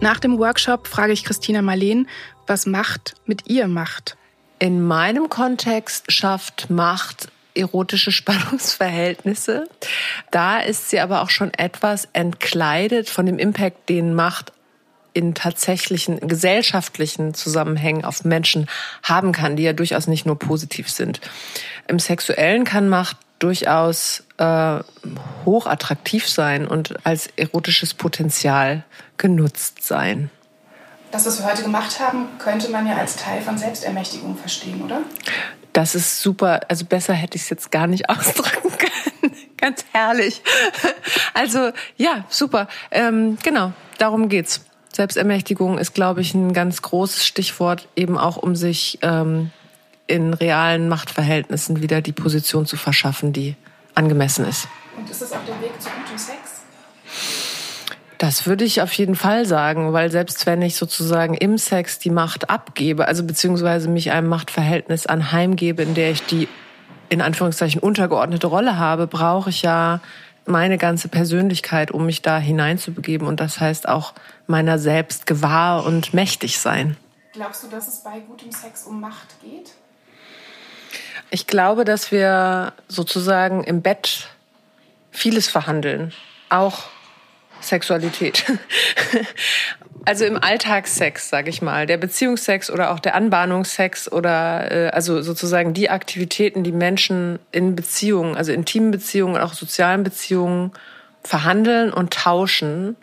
Nach 0.00 0.18
dem 0.18 0.38
Workshop 0.38 0.88
frage 0.88 1.12
ich 1.12 1.22
Christina 1.22 1.62
Marleen, 1.62 2.08
was 2.48 2.66
Macht 2.66 3.14
mit 3.26 3.46
ihr 3.48 3.68
macht. 3.68 4.16
In 4.58 4.84
meinem 4.84 5.28
Kontext 5.28 6.10
schafft 6.10 6.68
Macht 6.68 7.28
erotische 7.56 8.12
Spannungsverhältnisse. 8.12 9.68
Da 10.30 10.60
ist 10.60 10.90
sie 10.90 11.00
aber 11.00 11.22
auch 11.22 11.30
schon 11.30 11.52
etwas 11.54 12.08
entkleidet 12.12 13.08
von 13.08 13.26
dem 13.26 13.38
Impact, 13.38 13.88
den 13.88 14.14
Macht 14.14 14.52
in 15.16 15.34
tatsächlichen 15.34 16.20
gesellschaftlichen 16.28 17.32
Zusammenhängen 17.32 18.04
auf 18.04 18.24
Menschen 18.24 18.68
haben 19.02 19.32
kann, 19.32 19.56
die 19.56 19.62
ja 19.62 19.72
durchaus 19.72 20.08
nicht 20.08 20.26
nur 20.26 20.38
positiv 20.38 20.90
sind. 20.90 21.22
Im 21.88 21.98
Sexuellen 21.98 22.64
kann 22.64 22.90
Macht 22.90 23.16
durchaus 23.38 24.24
äh, 24.36 24.78
hochattraktiv 25.46 26.28
sein 26.28 26.66
und 26.66 27.06
als 27.06 27.28
erotisches 27.36 27.94
Potenzial 27.94 28.84
genutzt 29.16 29.82
sein. 29.82 30.30
Das, 31.12 31.24
was 31.24 31.38
wir 31.38 31.50
heute 31.50 31.62
gemacht 31.62 31.98
haben, 32.00 32.26
könnte 32.38 32.70
man 32.70 32.86
ja 32.86 32.96
als 32.96 33.16
Teil 33.16 33.40
von 33.40 33.56
Selbstermächtigung 33.56 34.36
verstehen, 34.36 34.82
oder? 34.82 35.00
Das 35.76 35.94
ist 35.94 36.22
super. 36.22 36.60
Also 36.68 36.86
besser 36.86 37.12
hätte 37.12 37.36
ich 37.36 37.42
es 37.42 37.50
jetzt 37.50 37.70
gar 37.70 37.86
nicht 37.86 38.08
ausdrücken 38.08 38.70
können. 38.78 39.34
Ganz 39.58 39.84
herrlich. 39.92 40.40
Also 41.34 41.70
ja, 41.98 42.24
super. 42.30 42.66
Ähm, 42.90 43.36
genau, 43.42 43.74
darum 43.98 44.30
geht's. 44.30 44.64
Selbstermächtigung 44.94 45.76
ist, 45.76 45.92
glaube 45.92 46.22
ich, 46.22 46.32
ein 46.32 46.54
ganz 46.54 46.80
großes 46.80 47.26
Stichwort, 47.26 47.88
eben 47.94 48.16
auch 48.16 48.38
um 48.38 48.56
sich 48.56 48.98
ähm, 49.02 49.50
in 50.06 50.32
realen 50.32 50.88
Machtverhältnissen 50.88 51.82
wieder 51.82 52.00
die 52.00 52.12
Position 52.12 52.64
zu 52.64 52.78
verschaffen, 52.78 53.34
die 53.34 53.54
angemessen 53.94 54.46
ist. 54.46 54.68
Und 54.96 55.10
ist 55.10 55.20
das 55.20 55.32
auch 55.32 55.44
der 55.44 55.60
Weg 55.60 55.72
zu? 55.78 55.90
Das 58.18 58.46
würde 58.46 58.64
ich 58.64 58.80
auf 58.80 58.92
jeden 58.92 59.14
Fall 59.14 59.44
sagen, 59.44 59.92
weil 59.92 60.10
selbst 60.10 60.46
wenn 60.46 60.62
ich 60.62 60.76
sozusagen 60.76 61.34
im 61.34 61.58
Sex 61.58 61.98
die 61.98 62.10
Macht 62.10 62.48
abgebe, 62.48 63.06
also 63.08 63.24
beziehungsweise 63.24 63.88
mich 63.88 64.10
einem 64.10 64.28
Machtverhältnis 64.28 65.06
anheimgebe, 65.06 65.82
in 65.82 65.94
der 65.94 66.12
ich 66.12 66.24
die 66.24 66.48
in 67.08 67.20
Anführungszeichen 67.20 67.80
untergeordnete 67.80 68.46
Rolle 68.46 68.78
habe, 68.78 69.06
brauche 69.06 69.50
ich 69.50 69.62
ja 69.62 70.00
meine 70.46 70.78
ganze 70.78 71.08
Persönlichkeit, 71.08 71.90
um 71.90 72.06
mich 72.06 72.22
da 72.22 72.38
hineinzubegeben. 72.38 73.26
Und 73.26 73.40
das 73.40 73.60
heißt 73.60 73.88
auch 73.88 74.14
meiner 74.46 74.78
selbst 74.78 75.26
gewahr 75.26 75.84
und 75.84 76.14
mächtig 76.14 76.58
sein. 76.58 76.96
Glaubst 77.32 77.64
du, 77.64 77.68
dass 77.68 77.86
es 77.86 78.02
bei 78.02 78.20
gutem 78.20 78.50
Sex 78.50 78.84
um 78.84 79.00
Macht 79.00 79.40
geht? 79.42 79.72
Ich 81.30 81.46
glaube, 81.46 81.84
dass 81.84 82.12
wir 82.12 82.72
sozusagen 82.88 83.64
im 83.64 83.82
Bett 83.82 84.28
vieles 85.10 85.48
verhandeln, 85.48 86.12
auch 86.48 86.84
Sexualität. 87.60 88.44
also 90.04 90.24
im 90.24 90.42
Alltagssex, 90.42 91.28
sage 91.28 91.50
ich 91.50 91.62
mal, 91.62 91.86
der 91.86 91.96
Beziehungsex 91.96 92.70
oder 92.70 92.92
auch 92.92 93.00
der 93.00 93.14
Anbahnungssex 93.14 94.10
oder 94.10 94.70
äh, 94.70 94.88
also 94.90 95.20
sozusagen 95.22 95.74
die 95.74 95.90
Aktivitäten, 95.90 96.62
die 96.62 96.72
Menschen 96.72 97.38
in 97.50 97.74
Beziehungen, 97.76 98.36
also 98.36 98.52
intimen 98.52 98.90
Beziehungen, 98.90 99.36
auch 99.36 99.52
sozialen 99.52 100.04
Beziehungen 100.04 100.72
verhandeln 101.22 101.92
und 101.92 102.12
tauschen, 102.12 102.96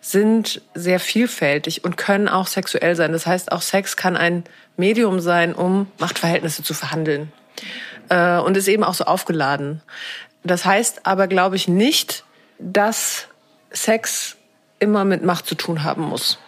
sind 0.00 0.62
sehr 0.74 1.00
vielfältig 1.00 1.84
und 1.84 1.96
können 1.96 2.28
auch 2.28 2.46
sexuell 2.46 2.94
sein. 2.96 3.12
Das 3.12 3.26
heißt, 3.26 3.52
auch 3.52 3.60
Sex 3.60 3.96
kann 3.96 4.16
ein 4.16 4.44
Medium 4.76 5.20
sein, 5.20 5.54
um 5.54 5.88
Machtverhältnisse 5.98 6.62
zu 6.62 6.74
verhandeln 6.74 7.32
äh, 8.08 8.38
und 8.38 8.56
ist 8.56 8.68
eben 8.68 8.84
auch 8.84 8.94
so 8.94 9.04
aufgeladen. 9.04 9.82
Das 10.44 10.64
heißt 10.64 11.06
aber, 11.06 11.26
glaube 11.26 11.56
ich, 11.56 11.66
nicht, 11.66 12.24
dass 12.58 13.28
Sex 13.76 14.36
immer 14.78 15.04
mit 15.04 15.22
Macht 15.22 15.46
zu 15.46 15.54
tun 15.54 15.84
haben 15.84 16.02
muss. 16.02 16.38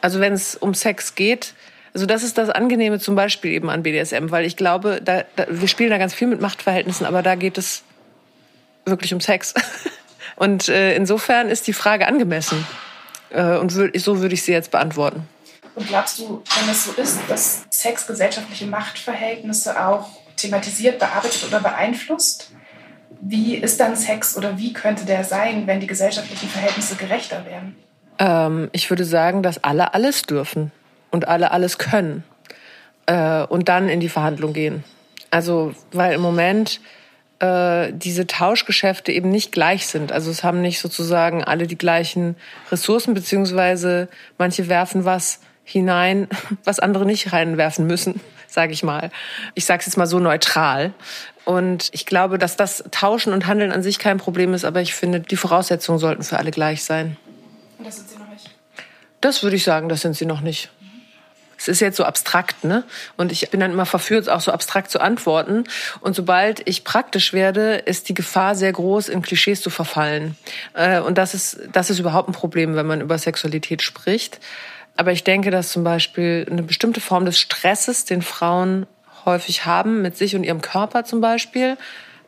Also 0.00 0.20
wenn 0.20 0.32
es 0.32 0.56
um 0.56 0.74
Sex 0.74 1.14
geht, 1.14 1.54
also 1.94 2.06
das 2.06 2.22
ist 2.22 2.38
das 2.38 2.50
Angenehme 2.50 2.98
zum 2.98 3.14
Beispiel 3.14 3.52
eben 3.52 3.70
an 3.70 3.82
BDSM, 3.82 4.30
weil 4.30 4.44
ich 4.44 4.56
glaube, 4.56 5.00
da, 5.02 5.24
da, 5.36 5.46
wir 5.48 5.68
spielen 5.68 5.90
da 5.90 5.98
ganz 5.98 6.14
viel 6.14 6.28
mit 6.28 6.40
Machtverhältnissen, 6.40 7.06
aber 7.06 7.22
da 7.22 7.34
geht 7.34 7.58
es 7.58 7.82
wirklich 8.84 9.12
um 9.14 9.20
Sex. 9.20 9.54
Und 10.36 10.68
äh, 10.68 10.94
insofern 10.94 11.48
ist 11.48 11.66
die 11.66 11.72
Frage 11.72 12.06
angemessen. 12.06 12.64
Äh, 13.30 13.56
und 13.56 13.70
so 13.70 14.20
würde 14.20 14.34
ich 14.34 14.44
sie 14.44 14.52
jetzt 14.52 14.70
beantworten. 14.70 15.28
Und 15.74 15.88
glaubst 15.88 16.18
du, 16.20 16.42
wenn 16.60 16.68
es 16.70 16.84
so 16.84 16.92
ist, 16.92 17.18
dass 17.28 17.64
Sex 17.70 18.06
gesellschaftliche 18.06 18.66
Machtverhältnisse 18.66 19.84
auch 19.84 20.08
thematisiert, 20.36 21.00
bearbeitet 21.00 21.44
oder 21.44 21.60
beeinflusst? 21.60 22.52
Wie 23.20 23.56
ist 23.56 23.80
dann 23.80 23.96
Sex 23.96 24.36
oder 24.36 24.58
wie 24.58 24.72
könnte 24.72 25.04
der 25.04 25.24
sein, 25.24 25.66
wenn 25.66 25.80
die 25.80 25.86
gesellschaftlichen 25.86 26.48
Verhältnisse 26.48 26.96
gerechter 26.96 27.44
wären? 27.46 27.76
Ähm, 28.18 28.70
ich 28.72 28.90
würde 28.90 29.04
sagen, 29.04 29.42
dass 29.42 29.62
alle 29.64 29.94
alles 29.94 30.22
dürfen 30.22 30.70
und 31.10 31.28
alle 31.28 31.50
alles 31.50 31.78
können 31.78 32.24
äh, 33.06 33.42
und 33.42 33.68
dann 33.68 33.88
in 33.88 34.00
die 34.00 34.08
Verhandlung 34.08 34.52
gehen. 34.52 34.84
Also, 35.30 35.74
weil 35.92 36.14
im 36.14 36.20
Moment 36.20 36.80
äh, 37.40 37.92
diese 37.92 38.26
Tauschgeschäfte 38.26 39.12
eben 39.12 39.30
nicht 39.30 39.52
gleich 39.52 39.86
sind. 39.86 40.12
Also 40.12 40.30
es 40.30 40.42
haben 40.42 40.60
nicht 40.60 40.80
sozusagen 40.80 41.44
alle 41.44 41.66
die 41.66 41.78
gleichen 41.78 42.36
Ressourcen, 42.70 43.14
beziehungsweise 43.14 44.08
manche 44.38 44.68
werfen 44.68 45.04
was 45.04 45.40
hinein, 45.64 46.28
was 46.64 46.78
andere 46.80 47.06
nicht 47.06 47.32
reinwerfen 47.32 47.86
müssen, 47.86 48.20
sage 48.48 48.72
ich 48.72 48.82
mal. 48.82 49.10
Ich 49.54 49.64
sage 49.64 49.80
es 49.80 49.86
jetzt 49.86 49.96
mal 49.96 50.06
so 50.06 50.18
neutral. 50.18 50.92
Und 51.44 51.88
ich 51.92 52.04
glaube, 52.04 52.38
dass 52.38 52.56
das 52.56 52.84
Tauschen 52.90 53.32
und 53.32 53.46
Handeln 53.46 53.72
an 53.72 53.82
sich 53.82 53.98
kein 53.98 54.18
Problem 54.18 54.52
ist, 54.54 54.64
aber 54.64 54.80
ich 54.80 54.94
finde, 54.94 55.20
die 55.20 55.36
Voraussetzungen 55.36 55.98
sollten 55.98 56.22
für 56.22 56.38
alle 56.38 56.50
gleich 56.50 56.84
sein. 56.84 57.16
Und 57.78 57.86
das 57.86 57.96
sind 57.96 58.10
sie 58.10 58.18
noch 58.18 58.28
nicht? 58.28 58.50
Das 59.20 59.42
würde 59.42 59.56
ich 59.56 59.64
sagen, 59.64 59.88
das 59.88 60.00
sind 60.00 60.16
sie 60.16 60.26
noch 60.26 60.40
nicht. 60.40 60.70
es 61.56 61.66
ist 61.66 61.80
jetzt 61.80 61.96
so 61.96 62.04
abstrakt, 62.04 62.64
ne? 62.64 62.84
Und 63.16 63.32
ich 63.32 63.50
bin 63.50 63.60
dann 63.60 63.72
immer 63.72 63.86
verführt, 63.86 64.28
auch 64.28 64.40
so 64.40 64.52
abstrakt 64.52 64.90
zu 64.90 65.00
antworten. 65.00 65.64
Und 66.00 66.14
sobald 66.14 66.68
ich 66.68 66.84
praktisch 66.84 67.32
werde, 67.32 67.76
ist 67.76 68.08
die 68.08 68.14
Gefahr 68.14 68.54
sehr 68.54 68.72
groß, 68.72 69.08
in 69.08 69.22
Klischees 69.22 69.60
zu 69.60 69.70
verfallen. 69.70 70.36
Äh, 70.74 71.00
und 71.00 71.18
das 71.18 71.34
ist, 71.34 71.58
das 71.72 71.90
ist 71.90 71.98
überhaupt 71.98 72.28
ein 72.28 72.32
Problem, 72.32 72.76
wenn 72.76 72.86
man 72.86 73.00
über 73.00 73.18
Sexualität 73.18 73.82
spricht. 73.82 74.38
Aber 74.98 75.12
ich 75.12 75.22
denke, 75.22 75.52
dass 75.52 75.68
zum 75.68 75.84
Beispiel 75.84 76.44
eine 76.50 76.64
bestimmte 76.64 77.00
Form 77.00 77.24
des 77.24 77.38
Stresses, 77.38 78.04
den 78.04 78.20
Frauen 78.20 78.84
häufig 79.24 79.64
haben, 79.64 80.02
mit 80.02 80.16
sich 80.16 80.34
und 80.34 80.42
ihrem 80.42 80.60
Körper 80.60 81.04
zum 81.04 81.20
Beispiel, 81.20 81.76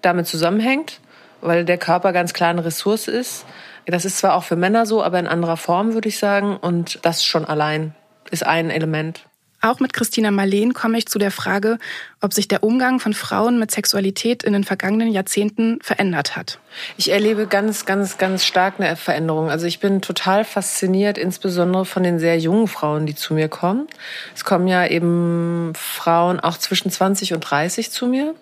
damit 0.02 0.28
zusammenhängt, 0.28 1.00
weil 1.40 1.64
der 1.64 1.78
Körper 1.78 2.12
ganz 2.12 2.33
klar 2.33 2.50
eine 2.50 2.64
Ressource 2.64 3.09
ist. 3.09 3.44
Das 3.87 4.04
ist 4.04 4.18
zwar 4.18 4.35
auch 4.35 4.44
für 4.44 4.54
Männer 4.54 4.87
so, 4.87 5.02
aber 5.02 5.18
in 5.18 5.26
anderer 5.26 5.56
Form, 5.56 5.94
würde 5.94 6.09
ich 6.09 6.18
sagen. 6.18 6.56
Und 6.56 7.00
das 7.02 7.24
schon 7.24 7.44
allein 7.44 7.92
ist 8.30 8.46
ein 8.46 8.70
Element. 8.70 9.24
Auch 9.62 9.79
mit 9.79 9.92
Christina 9.92 10.31
Marleen 10.31 10.73
komme 10.73 10.96
ich 10.96 11.07
zu 11.07 11.18
der 11.18 11.31
Frage, 11.31 11.79
ob 12.23 12.33
sich 12.33 12.49
der 12.49 12.62
Umgang 12.62 12.99
von 12.99 13.12
Frauen 13.12 13.59
mit 13.59 13.70
Sexualität 13.70 14.42
in 14.42 14.55
den 14.55 14.64
vergangenen 14.64 15.09
Jahrzehnten 15.09 15.79
verändert 15.83 16.35
hat. 16.35 16.59
Ich 16.96 17.11
erlebe 17.11 17.46
ganz, 17.46 17.85
ganz, 17.85 18.16
ganz 18.16 18.44
stark 18.44 18.75
eine 18.79 18.96
Veränderung. 18.96 19.51
Also 19.51 19.66
ich 19.66 19.79
bin 19.79 20.01
total 20.01 20.44
fasziniert, 20.44 21.18
insbesondere 21.18 21.85
von 21.85 22.03
den 22.03 22.18
sehr 22.18 22.38
jungen 22.38 22.68
Frauen, 22.68 23.05
die 23.05 23.14
zu 23.14 23.35
mir 23.35 23.49
kommen. 23.49 23.87
Es 24.35 24.44
kommen 24.44 24.66
ja 24.66 24.87
eben 24.87 25.73
Frauen 25.77 26.40
auch 26.40 26.57
zwischen 26.57 26.90
20 26.90 27.35
und 27.35 27.40
30 27.40 27.90
zu 27.90 28.07
mir. 28.07 28.35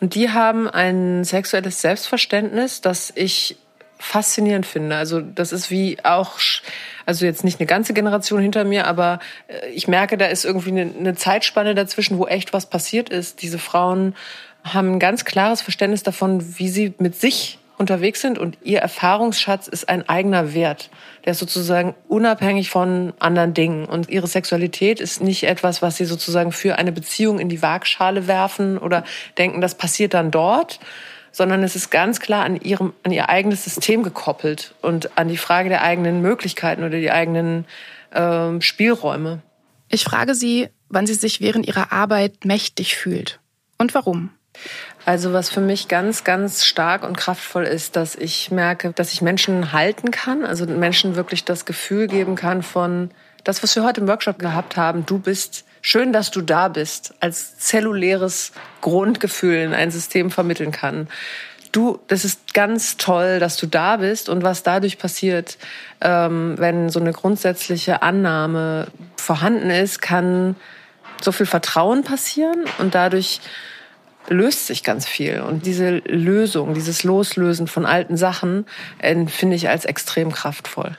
Und 0.00 0.14
die 0.14 0.30
haben 0.30 0.68
ein 0.70 1.24
sexuelles 1.24 1.82
Selbstverständnis, 1.82 2.80
das 2.80 3.12
ich 3.14 3.56
faszinierend 4.02 4.66
finde. 4.66 4.96
Also 4.96 5.20
das 5.20 5.52
ist 5.52 5.70
wie 5.70 5.96
auch, 6.04 6.38
also 7.06 7.24
jetzt 7.24 7.44
nicht 7.44 7.60
eine 7.60 7.66
ganze 7.66 7.94
Generation 7.94 8.40
hinter 8.40 8.64
mir, 8.64 8.86
aber 8.86 9.20
äh, 9.46 9.68
ich 9.68 9.86
merke, 9.88 10.18
da 10.18 10.26
ist 10.26 10.44
irgendwie 10.44 10.70
eine, 10.70 10.90
eine 10.98 11.14
Zeitspanne 11.14 11.74
dazwischen, 11.74 12.18
wo 12.18 12.26
echt 12.26 12.52
was 12.52 12.66
passiert 12.66 13.08
ist. 13.08 13.42
Diese 13.42 13.58
Frauen 13.58 14.14
haben 14.64 14.94
ein 14.94 14.98
ganz 14.98 15.24
klares 15.24 15.62
Verständnis 15.62 16.02
davon, 16.02 16.58
wie 16.58 16.68
sie 16.68 16.94
mit 16.98 17.14
sich 17.14 17.58
unterwegs 17.78 18.20
sind 18.20 18.38
und 18.38 18.58
ihr 18.62 18.80
Erfahrungsschatz 18.80 19.68
ist 19.68 19.88
ein 19.88 20.08
eigener 20.08 20.54
Wert. 20.54 20.90
Der 21.24 21.32
ist 21.32 21.38
sozusagen 21.38 21.94
unabhängig 22.08 22.70
von 22.70 23.12
anderen 23.18 23.54
Dingen. 23.54 23.84
Und 23.84 24.08
ihre 24.08 24.26
Sexualität 24.26 25.00
ist 25.00 25.22
nicht 25.22 25.44
etwas, 25.44 25.82
was 25.82 25.96
sie 25.96 26.04
sozusagen 26.04 26.52
für 26.52 26.76
eine 26.76 26.92
Beziehung 26.92 27.38
in 27.38 27.48
die 27.48 27.62
Waagschale 27.62 28.26
werfen 28.26 28.78
oder 28.78 29.04
denken, 29.38 29.60
das 29.60 29.76
passiert 29.76 30.14
dann 30.14 30.30
dort, 30.30 30.80
sondern 31.32 31.62
es 31.62 31.74
ist 31.74 31.90
ganz 31.90 32.20
klar 32.20 32.44
an, 32.44 32.60
ihrem, 32.60 32.92
an 33.02 33.12
ihr 33.12 33.28
eigenes 33.28 33.64
System 33.64 34.02
gekoppelt 34.02 34.74
und 34.82 35.16
an 35.18 35.28
die 35.28 35.36
Frage 35.36 35.68
der 35.68 35.82
eigenen 35.82 36.22
Möglichkeiten 36.22 36.84
oder 36.84 36.98
die 36.98 37.10
eigenen 37.10 37.64
äh, 38.10 38.60
Spielräume. 38.60 39.40
Ich 39.88 40.04
frage 40.04 40.34
Sie, 40.34 40.68
wann 40.88 41.06
sie 41.06 41.14
sich 41.14 41.40
während 41.40 41.66
ihrer 41.66 41.90
Arbeit 41.90 42.44
mächtig 42.44 42.96
fühlt 42.96 43.40
und 43.78 43.94
warum. 43.94 44.30
Also 45.04 45.32
was 45.32 45.48
für 45.48 45.60
mich 45.60 45.88
ganz, 45.88 46.24
ganz 46.24 46.64
stark 46.64 47.02
und 47.02 47.16
kraftvoll 47.16 47.64
ist, 47.64 47.96
dass 47.96 48.14
ich 48.14 48.50
merke, 48.50 48.92
dass 48.92 49.12
ich 49.12 49.22
Menschen 49.22 49.72
halten 49.72 50.10
kann, 50.10 50.44
also 50.44 50.66
Menschen 50.66 51.16
wirklich 51.16 51.44
das 51.44 51.64
Gefühl 51.64 52.06
geben 52.06 52.36
kann 52.36 52.62
von, 52.62 53.10
das, 53.44 53.62
was 53.62 53.74
wir 53.74 53.82
heute 53.82 54.02
im 54.02 54.08
Workshop 54.08 54.38
gehabt 54.38 54.76
haben, 54.76 55.04
du 55.06 55.18
bist 55.18 55.64
schön, 55.82 56.12
dass 56.12 56.30
du 56.30 56.40
da 56.40 56.68
bist, 56.68 57.14
als 57.20 57.58
zelluläres 57.58 58.52
Grundgefühl 58.80 59.56
in 59.56 59.74
ein 59.74 59.90
System 59.90 60.30
vermitteln 60.30 60.72
kann. 60.72 61.08
Du, 61.72 61.98
das 62.08 62.24
ist 62.24 62.54
ganz 62.54 62.96
toll, 62.96 63.38
dass 63.38 63.56
du 63.56 63.66
da 63.66 63.96
bist 63.96 64.28
und 64.28 64.42
was 64.42 64.62
dadurch 64.62 64.98
passiert, 64.98 65.58
ähm, 66.00 66.54
wenn 66.58 66.88
so 66.90 67.00
eine 67.00 67.12
grundsätzliche 67.12 68.02
Annahme 68.02 68.88
vorhanden 69.16 69.70
ist, 69.70 70.00
kann 70.00 70.54
so 71.20 71.32
viel 71.32 71.46
Vertrauen 71.46 72.04
passieren 72.04 72.64
und 72.78 72.94
dadurch 72.94 73.40
löst 74.28 74.66
sich 74.66 74.84
ganz 74.84 75.06
viel. 75.06 75.40
Und 75.40 75.66
diese 75.66 75.98
Lösung, 76.06 76.74
dieses 76.74 77.04
Loslösen 77.04 77.66
von 77.66 77.86
alten 77.86 78.16
Sachen, 78.16 78.66
äh, 78.98 79.26
finde 79.26 79.56
ich 79.56 79.68
als 79.68 79.84
extrem 79.84 80.30
kraftvoll. 80.32 80.96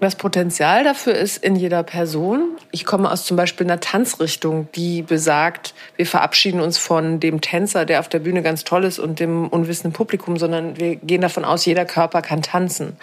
Das 0.00 0.16
Potenzial 0.16 0.84
dafür 0.84 1.14
ist 1.14 1.42
in 1.42 1.56
jeder 1.56 1.82
Person. 1.82 2.56
Ich 2.72 2.84
komme 2.84 3.10
aus 3.10 3.24
zum 3.24 3.36
Beispiel 3.36 3.66
einer 3.66 3.80
Tanzrichtung, 3.80 4.68
die 4.74 5.02
besagt, 5.02 5.74
wir 5.96 6.06
verabschieden 6.06 6.60
uns 6.60 6.78
von 6.78 7.20
dem 7.20 7.40
Tänzer, 7.40 7.84
der 7.86 8.00
auf 8.00 8.08
der 8.08 8.18
Bühne 8.18 8.42
ganz 8.42 8.64
toll 8.64 8.84
ist 8.84 8.98
und 8.98 9.20
dem 9.20 9.48
unwissenden 9.48 9.92
Publikum, 9.92 10.36
sondern 10.36 10.78
wir 10.78 10.96
gehen 10.96 11.20
davon 11.20 11.44
aus, 11.44 11.64
jeder 11.64 11.84
Körper 11.84 12.22
kann 12.22 12.42
tanzen. 12.42 12.96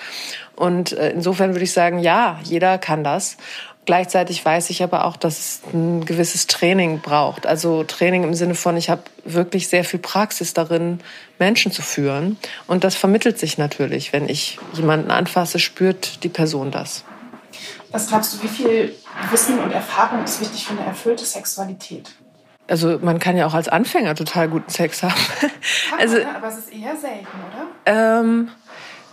Und 0.56 0.92
äh, 0.92 1.12
insofern 1.12 1.52
würde 1.54 1.64
ich 1.64 1.74
sagen, 1.74 2.00
ja, 2.00 2.40
jeder 2.44 2.78
kann 2.78 3.04
das. 3.04 3.38
Gleichzeitig 3.86 4.46
weiß 4.46 4.70
ich 4.70 4.84
aber 4.84 5.06
auch, 5.06 5.18
dass 5.18 5.40
es 5.40 5.62
ein 5.74 6.06
gewisses 6.06 6.46
Training 6.46 7.00
braucht. 7.00 7.48
Also 7.48 7.84
Training 7.84 8.24
im 8.24 8.36
Sinne 8.36 8.54
von, 8.54 8.78
ich 8.78 8.92
habe 8.92 9.02
wirklich 9.26 9.70
sehr 9.70 9.84
viel 9.84 10.00
Praxis 10.00 10.54
darin, 10.54 11.00
Menschen 11.40 11.72
zu 11.72 11.82
führen. 11.82 12.38
Und 12.68 12.84
das 12.84 12.96
vermittelt 12.96 13.40
sich 13.40 13.58
natürlich. 13.58 14.14
Wenn 14.14 14.30
ich 14.30 14.60
jemanden 14.74 15.10
anfasse, 15.10 15.58
spürt 15.58 16.24
die 16.24 16.30
Person 16.30 16.70
das. 16.70 17.04
Was 17.92 18.08
glaubst 18.08 18.34
du, 18.34 18.44
wie 18.44 18.48
viel 18.48 18.96
Wissen 19.32 19.60
und 19.60 19.72
Erfahrung 19.72 20.24
ist 20.24 20.40
wichtig 20.40 20.66
für 20.66 20.74
eine 20.74 20.86
erfüllte 20.86 21.26
Sexualität? 21.26 22.12
Also 22.68 23.00
man 23.02 23.20
kann 23.20 23.36
ja 23.36 23.48
auch 23.48 23.54
als 23.54 23.68
Anfänger 23.68 24.16
total 24.16 24.48
guten 24.48 24.70
Sex 24.70 25.04
haben. 25.04 25.14
also, 26.00 26.18
aber 26.24 26.48
es 26.48 26.60
ist 26.60 26.72
eher 26.72 26.96
selten, 26.96 27.28
oder? 27.50 27.68
Ähm, 27.86 28.50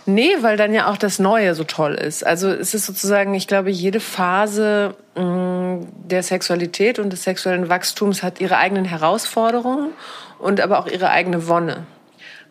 Nee, 0.09 0.37
weil 0.41 0.57
dann 0.57 0.73
ja 0.73 0.89
auch 0.89 0.97
das 0.97 1.19
Neue 1.19 1.53
so 1.53 1.63
toll 1.63 1.93
ist. 1.93 2.25
Also 2.25 2.49
es 2.49 2.73
ist 2.73 2.87
sozusagen, 2.87 3.35
ich 3.35 3.47
glaube, 3.47 3.69
jede 3.69 3.99
Phase 3.99 4.95
mh, 5.15 5.23
mm, 5.23 5.87
der 6.07 6.23
Sexualität 6.23 6.97
und 6.97 7.11
des 7.11 7.23
sexuellen 7.23 7.69
Wachstums 7.69 8.23
hat 8.23 8.41
ihre 8.41 8.57
eigenen 8.57 8.85
Herausforderungen 8.85 9.91
und 10.39 10.61
aber 10.61 10.79
auch 10.79 10.87
ihre 10.87 11.11
eigene 11.11 11.47
Wonne. 11.47 11.85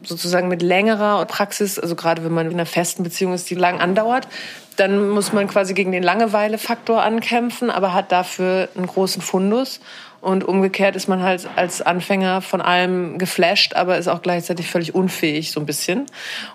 Sozusagen 0.05 0.47
mit 0.47 0.62
längerer 0.62 1.25
Praxis, 1.27 1.81
also 1.81 1.97
gerade 1.97 2.25
wenn 2.25 2.33
man 2.33 2.47
in 2.47 2.53
einer 2.53 2.66
festen 2.66 3.03
Beziehung 3.03 3.35
ist, 3.35 3.51
die 3.51 3.57
lang 3.57 3.81
andauert, 3.81 4.29
dann 4.77 5.09
muss 5.09 5.33
man 5.33 5.49
quasi 5.49 5.75
gegen 5.75 5.90
den 5.90 6.05
Langeweile-Faktor 6.05 7.03
ankämpfen, 7.03 7.71
aber 7.71 7.92
hat 7.92 8.12
dafür 8.12 8.68
einen 8.77 8.87
großen 8.87 9.21
Fundus. 9.21 9.81
Und 10.20 10.44
umgekehrt 10.44 10.96
ist 10.96 11.09
man 11.09 11.22
halt 11.22 11.48
als 11.54 11.81
Anfänger 11.81 12.42
von 12.42 12.61
allem 12.61 13.18
geflasht, 13.18 13.74
aber 13.74 13.98
ist 13.98 14.09
auch 14.09 14.22
gleichzeitig 14.22 14.68
völlig 14.68 14.94
unfähig, 14.94 15.52
so 15.52 15.61
ein 15.61 15.66
bisschen. 15.66 16.07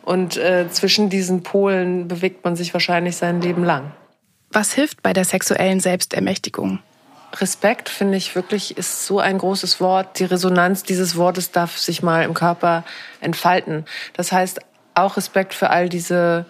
Und 0.01 0.37
äh, 0.37 0.69
zwischen 0.69 1.09
diesen 1.09 1.43
Polen 1.43 2.07
bewegt 2.07 2.43
man 2.43 2.55
sich 2.55 2.73
wahrscheinlich 2.73 3.15
sein 3.15 3.41
Leben 3.41 3.63
lang. 3.63 3.91
Was 4.51 4.73
hilft 4.73 5.01
bei 5.01 5.13
der 5.13 5.25
sexuellen 5.25 5.79
Selbstermächtigung? 5.79 6.79
Respekt, 7.39 7.89
finde 7.89 8.17
ich 8.17 8.35
wirklich, 8.35 8.77
ist 8.77 9.07
so 9.07 9.19
ein 9.19 9.37
großes 9.39 9.81
Wort. 9.81 10.19
Die 10.19 10.25
Resonanz 10.25 10.83
dieses 10.83 11.15
Wortes 11.15 11.51
darf 11.51 11.77
sich 11.77 12.03
mal 12.03 12.23
im 12.23 12.33
Körper 12.33 12.83
entfalten. 13.21 13.85
Das 14.13 14.31
heißt, 14.31 14.59
auch 14.93 15.17
Respekt 15.17 15.53
für 15.53 15.69
all 15.69 15.89
diese 15.89 16.45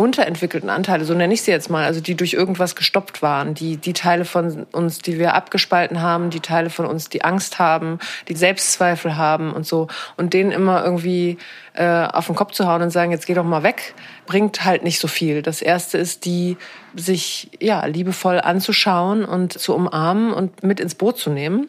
unterentwickelten 0.00 0.70
Anteile, 0.70 1.04
so 1.04 1.12
nenne 1.12 1.34
ich 1.34 1.42
sie 1.42 1.50
jetzt 1.50 1.68
mal, 1.68 1.84
also 1.84 2.00
die 2.00 2.14
durch 2.14 2.32
irgendwas 2.32 2.74
gestoppt 2.74 3.20
waren, 3.20 3.52
die, 3.52 3.76
die 3.76 3.92
Teile 3.92 4.24
von 4.24 4.66
uns, 4.72 5.00
die 5.00 5.18
wir 5.18 5.34
abgespalten 5.34 6.00
haben, 6.00 6.30
die 6.30 6.40
Teile 6.40 6.70
von 6.70 6.86
uns, 6.86 7.10
die 7.10 7.22
Angst 7.22 7.58
haben, 7.58 7.98
die 8.28 8.34
Selbstzweifel 8.34 9.18
haben 9.18 9.52
und 9.52 9.66
so. 9.66 9.88
Und 10.16 10.32
denen 10.32 10.52
immer 10.52 10.82
irgendwie 10.82 11.36
äh, 11.74 12.06
auf 12.06 12.26
den 12.26 12.34
Kopf 12.34 12.52
zu 12.52 12.66
hauen 12.66 12.80
und 12.80 12.90
sagen, 12.90 13.10
jetzt 13.10 13.26
geh 13.26 13.34
doch 13.34 13.44
mal 13.44 13.62
weg, 13.62 13.94
bringt 14.24 14.64
halt 14.64 14.84
nicht 14.84 15.00
so 15.00 15.06
viel. 15.06 15.42
Das 15.42 15.60
erste 15.60 15.98
ist, 15.98 16.24
die 16.24 16.56
sich 16.96 17.50
ja 17.60 17.84
liebevoll 17.84 18.40
anzuschauen 18.40 19.26
und 19.26 19.52
zu 19.52 19.74
umarmen 19.74 20.32
und 20.32 20.62
mit 20.62 20.80
ins 20.80 20.94
Boot 20.94 21.18
zu 21.18 21.28
nehmen. 21.28 21.68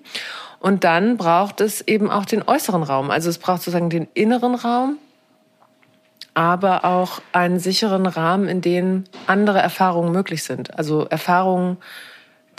Und 0.62 0.86
dann 0.86 1.18
braucht 1.18 1.60
es 1.60 1.82
eben 1.82 2.10
auch 2.10 2.24
den 2.24 2.48
äußeren 2.48 2.84
Raum. 2.84 3.12
Also 3.12 3.30
es 3.30 3.40
braucht 3.40 3.64
sozusagen 3.64 3.90
den 3.90 4.08
inneren 4.14 4.56
Raum, 4.56 4.98
aber 6.34 6.86
auch 6.86 7.22
einen 7.34 7.60
sicheren 7.60 8.06
Rahmen, 8.06 8.48
in 8.48 8.62
dem 8.62 9.04
andere 9.28 9.60
Erfahrungen 9.60 10.12
möglich 10.12 10.44
sind. 10.44 10.78
Also 10.78 11.06
Erfahrungen, 11.06 11.78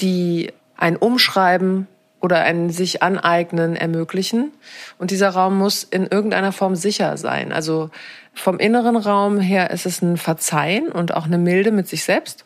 die 0.00 0.52
ein 0.76 0.96
Umschreiben 0.96 1.86
oder 2.20 2.42
ein 2.42 2.70
sich 2.70 3.02
aneignen 3.02 3.74
ermöglichen. 3.74 4.52
Und 4.98 5.10
dieser 5.10 5.30
Raum 5.30 5.58
muss 5.58 5.82
in 5.82 6.06
irgendeiner 6.06 6.52
Form 6.52 6.76
sicher 6.76 7.16
sein. 7.16 7.52
Also 7.52 7.90
vom 8.32 8.58
inneren 8.58 8.96
Raum 8.96 9.40
her 9.40 9.70
ist 9.70 9.86
es 9.86 10.02
ein 10.02 10.16
Verzeihen 10.16 10.88
und 10.88 11.14
auch 11.14 11.24
eine 11.24 11.38
Milde 11.38 11.72
mit 11.72 11.88
sich 11.88 12.04
selbst. 12.04 12.44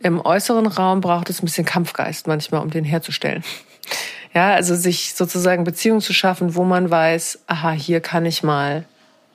Im 0.00 0.20
äußeren 0.20 0.66
Raum 0.66 1.00
braucht 1.00 1.30
es 1.30 1.42
ein 1.42 1.46
bisschen 1.46 1.64
Kampfgeist 1.64 2.26
manchmal, 2.26 2.62
um 2.62 2.70
den 2.70 2.84
herzustellen. 2.84 3.42
Ja, 4.34 4.52
also 4.52 4.74
sich 4.74 5.14
sozusagen 5.14 5.64
Beziehungen 5.64 6.02
zu 6.02 6.12
schaffen, 6.12 6.54
wo 6.54 6.64
man 6.64 6.90
weiß, 6.90 7.40
aha, 7.46 7.72
hier 7.72 8.00
kann 8.00 8.26
ich 8.26 8.42
mal 8.42 8.84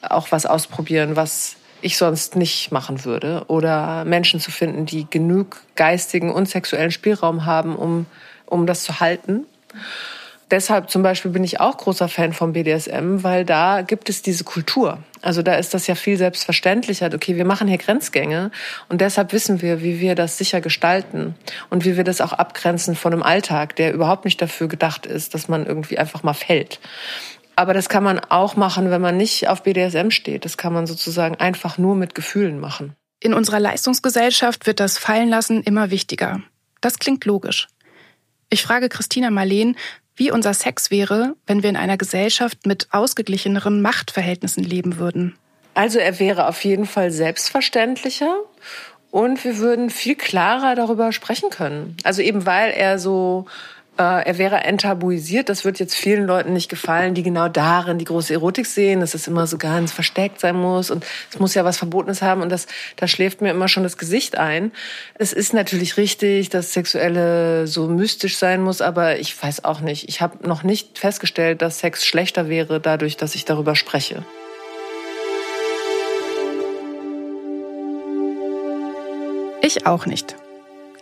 auch 0.02 0.32
was 0.32 0.46
ausprobieren, 0.46 1.16
was 1.16 1.56
ich 1.82 1.98
sonst 1.98 2.36
nicht 2.36 2.72
machen 2.72 3.06
würde. 3.06 3.44
Oder 3.48 4.06
Menschen 4.06 4.40
zu 4.40 4.52
finden, 4.52 4.86
die 4.86 5.08
genug 5.10 5.62
geistigen 5.76 6.32
und 6.32 6.48
sexuellen 6.48 6.92
Spielraum 6.92 7.46
haben, 7.46 7.76
um, 7.76 8.06
um 8.46 8.68
das 8.68 8.84
zu 8.84 9.00
halten. 9.00 9.46
deshalb 10.52 10.90
zum 10.90 11.02
Beispiel 11.02 11.32
bin 11.32 11.46
ich 11.46 11.62
auch 11.62 11.78
großer 11.78 12.10
Fan 12.10 12.34
vom 12.34 12.52
BDSM, 12.52 13.24
weil 13.24 13.46
da 13.46 13.82
gibt 13.82 14.10
es 14.10 14.22
diese 14.22 14.44
Kultur. 14.44 15.00
Also 15.22 15.42
da 15.44 15.56
ist 15.56 15.74
das 15.74 15.88
ja 15.88 15.96
viel 15.96 16.18
selbstverständlicher. 16.18 17.10
Okay, 17.14 17.38
wir 17.38 17.46
machen 17.46 17.70
hier 17.70 17.78
Grenzgänge 17.78 18.52
und 18.90 19.00
deshalb 19.00 19.32
wissen 19.32 19.62
wir, 19.62 19.82
wie 19.82 20.02
wir 20.02 20.14
das 20.14 20.38
sicher 20.38 20.60
gestalten 20.60 21.36
und 21.70 21.86
wie 21.86 21.96
wir 21.96 22.04
das 22.04 22.20
auch 22.20 22.34
abgrenzen 22.34 22.96
von 22.96 23.14
einem 23.14 23.24
Alltag, 23.24 23.78
der 23.78 23.94
überhaupt 23.94 24.26
nicht 24.26 24.42
dafür 24.42 24.68
gedacht 24.68 25.06
ist, 25.06 25.34
dass 25.34 25.48
man 25.48 25.66
irgendwie 25.66 25.98
einfach 25.98 26.22
mal 26.22 26.34
fällt. 26.34 26.82
Aber 27.62 27.76
das 27.76 27.90
kann 27.90 28.04
man 28.04 28.18
auch 28.18 28.56
machen, 28.56 28.90
wenn 28.90 29.02
man 29.02 29.18
nicht 29.18 29.48
auf 29.48 29.62
BDSM 29.62 30.10
steht. 30.10 30.46
Das 30.46 30.58
kann 30.58 30.74
man 30.74 30.88
sozusagen 30.88 31.36
einfach 31.36 31.78
nur 31.78 31.94
mit 31.94 32.16
Gefühlen 32.16 32.60
machen. 32.60 32.96
In 33.20 33.36
unserer 33.36 33.60
Leistungsgesellschaft 33.60 34.66
wird 34.66 34.80
das 34.80 34.98
Fallenlassen 34.98 35.62
immer 35.62 35.92
wichtiger. 35.92 36.42
Das 36.82 36.98
klingt 36.98 37.24
logisch. 37.26 37.68
Ich 38.50 38.64
frage 38.64 38.90
Christina 38.90 39.30
Marleen, 39.30 39.76
wie 40.16 40.32
unser 40.32 40.56
Sex 40.56 40.90
wäre, 40.90 41.36
wenn 41.46 41.62
wir 41.62 41.70
in 41.70 41.76
einer 41.78 41.98
Gesellschaft 41.98 42.66
mit 42.66 42.88
ausgeglicheneren 42.90 43.84
Machtverhältnissen 43.84 44.64
leben 44.64 44.98
würden. 44.98 45.38
Also 45.76 46.00
er 46.00 46.18
wäre 46.18 46.48
auf 46.48 46.64
jeden 46.66 46.88
Fall 46.88 47.12
selbstverständlicher 47.12 48.38
und 49.12 49.44
wir 49.44 49.60
würden 49.60 49.92
viel 49.92 50.16
klarer 50.16 50.74
darüber 50.74 51.12
sprechen 51.12 51.52
können. 51.52 51.96
Also 52.04 52.24
eben 52.24 52.48
weil 52.48 52.72
er 52.72 52.98
so 52.98 53.46
er 54.02 54.38
wäre 54.38 54.64
enttabuisiert. 54.64 55.50
Das 55.50 55.66
wird 55.66 55.80
jetzt 55.80 55.96
vielen 55.96 56.26
Leuten 56.26 56.54
nicht 56.54 56.70
gefallen, 56.70 57.14
die 57.14 57.24
genau 57.24 57.48
darin 57.48 57.98
die 57.98 58.06
große 58.06 58.34
Erotik 58.34 58.66
sehen, 58.66 59.00
dass 59.00 59.14
es 59.14 59.28
immer 59.28 59.48
so 59.48 59.58
ganz 59.58 59.92
versteckt 59.92 60.40
sein 60.40 60.56
muss 60.56 60.90
und 60.92 61.06
es 61.32 61.40
muss 61.40 61.54
ja 61.54 61.64
was 61.64 61.78
Verbotenes 61.78 62.22
haben 62.22 62.42
und 62.42 62.50
das, 62.50 62.68
da 62.96 63.08
schläft 63.08 63.42
mir 63.42 63.52
immer 63.52 63.68
schon 63.68 63.84
das 63.84 63.98
Gesicht 63.98 64.38
ein. 64.38 64.72
Es 65.16 65.34
ist 65.34 65.54
natürlich 65.54 65.98
richtig, 65.98 66.50
dass 66.50 66.74
Sexuelle 66.74 67.68
so 67.68 67.88
mystisch 67.88 68.38
sein 68.38 68.62
muss, 68.62 68.82
aber 68.82 69.20
ich 69.20 69.42
weiß 69.42 69.64
auch 69.64 69.82
nicht. 69.82 70.10
Ich 70.10 70.22
habe 70.22 70.48
noch 70.48 70.64
nicht 70.64 71.00
festgestellt, 71.00 71.62
dass 71.62 71.80
Sex 71.80 72.06
schlechter 72.06 72.50
wäre 72.50 72.80
dadurch, 72.80 73.18
dass 73.18 73.36
ich 73.36 73.46
darüber 73.46 73.76
spreche. 73.76 74.24
Ich 79.62 79.86
auch 79.86 80.06
nicht. 80.06 80.36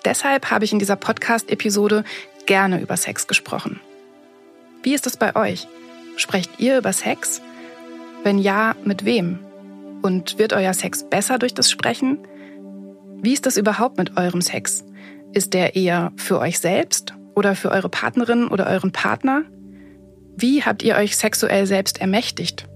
Deshalb 0.06 0.52
habe 0.52 0.66
ich 0.66 0.72
in 0.72 0.80
dieser 0.80 0.96
Podcast-Episode 0.96 2.04
gerne 2.50 2.82
über 2.82 2.98
Sex 2.98 3.28
gesprochen. 3.28 3.80
Wie 4.82 4.96
ist 4.96 5.06
es 5.06 5.18
bei 5.18 5.36
euch? 5.36 5.68
Sprecht 6.18 6.60
ihr 6.60 6.80
über 6.80 6.94
Sex? 6.94 7.44
Wenn 8.24 8.40
ja, 8.40 8.76
mit 8.84 9.06
wem? 9.06 9.38
Und 10.02 10.40
wird 10.40 10.54
euer 10.54 10.74
Sex 10.74 11.08
besser 11.08 11.38
durch 11.38 11.54
das 11.54 11.70
Sprechen? 11.70 12.18
Wie 13.22 13.34
ist 13.34 13.46
das 13.46 13.56
überhaupt 13.56 14.00
mit 14.00 14.18
eurem 14.18 14.42
Sex? 14.42 14.84
Ist 15.32 15.54
der 15.54 15.76
eher 15.76 16.12
für 16.16 16.40
euch 16.40 16.58
selbst 16.58 17.14
oder 17.36 17.56
für 17.56 17.70
eure 17.70 17.88
Partnerin 17.90 18.48
oder 18.48 18.66
euren 18.66 18.92
Partner? 18.92 19.44
Wie 20.36 20.64
habt 20.64 20.82
ihr 20.82 20.96
euch 20.96 21.18
sexuell 21.18 21.68
selbst 21.68 22.02
ermächtigt? 22.02 22.68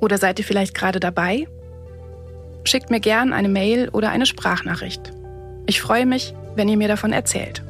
Oder 0.00 0.18
seid 0.18 0.38
ihr 0.38 0.44
vielleicht 0.44 0.74
gerade 0.74 1.00
dabei? 1.00 1.48
Schickt 2.62 2.90
mir 2.90 3.00
gern 3.00 3.32
eine 3.32 3.48
Mail 3.48 3.88
oder 3.88 4.10
eine 4.10 4.26
Sprachnachricht. 4.26 5.10
Ich 5.66 5.80
freue 5.80 6.06
mich, 6.06 6.32
wenn 6.54 6.68
ihr 6.68 6.76
mir 6.76 6.88
davon 6.88 7.12
erzählt. 7.12 7.64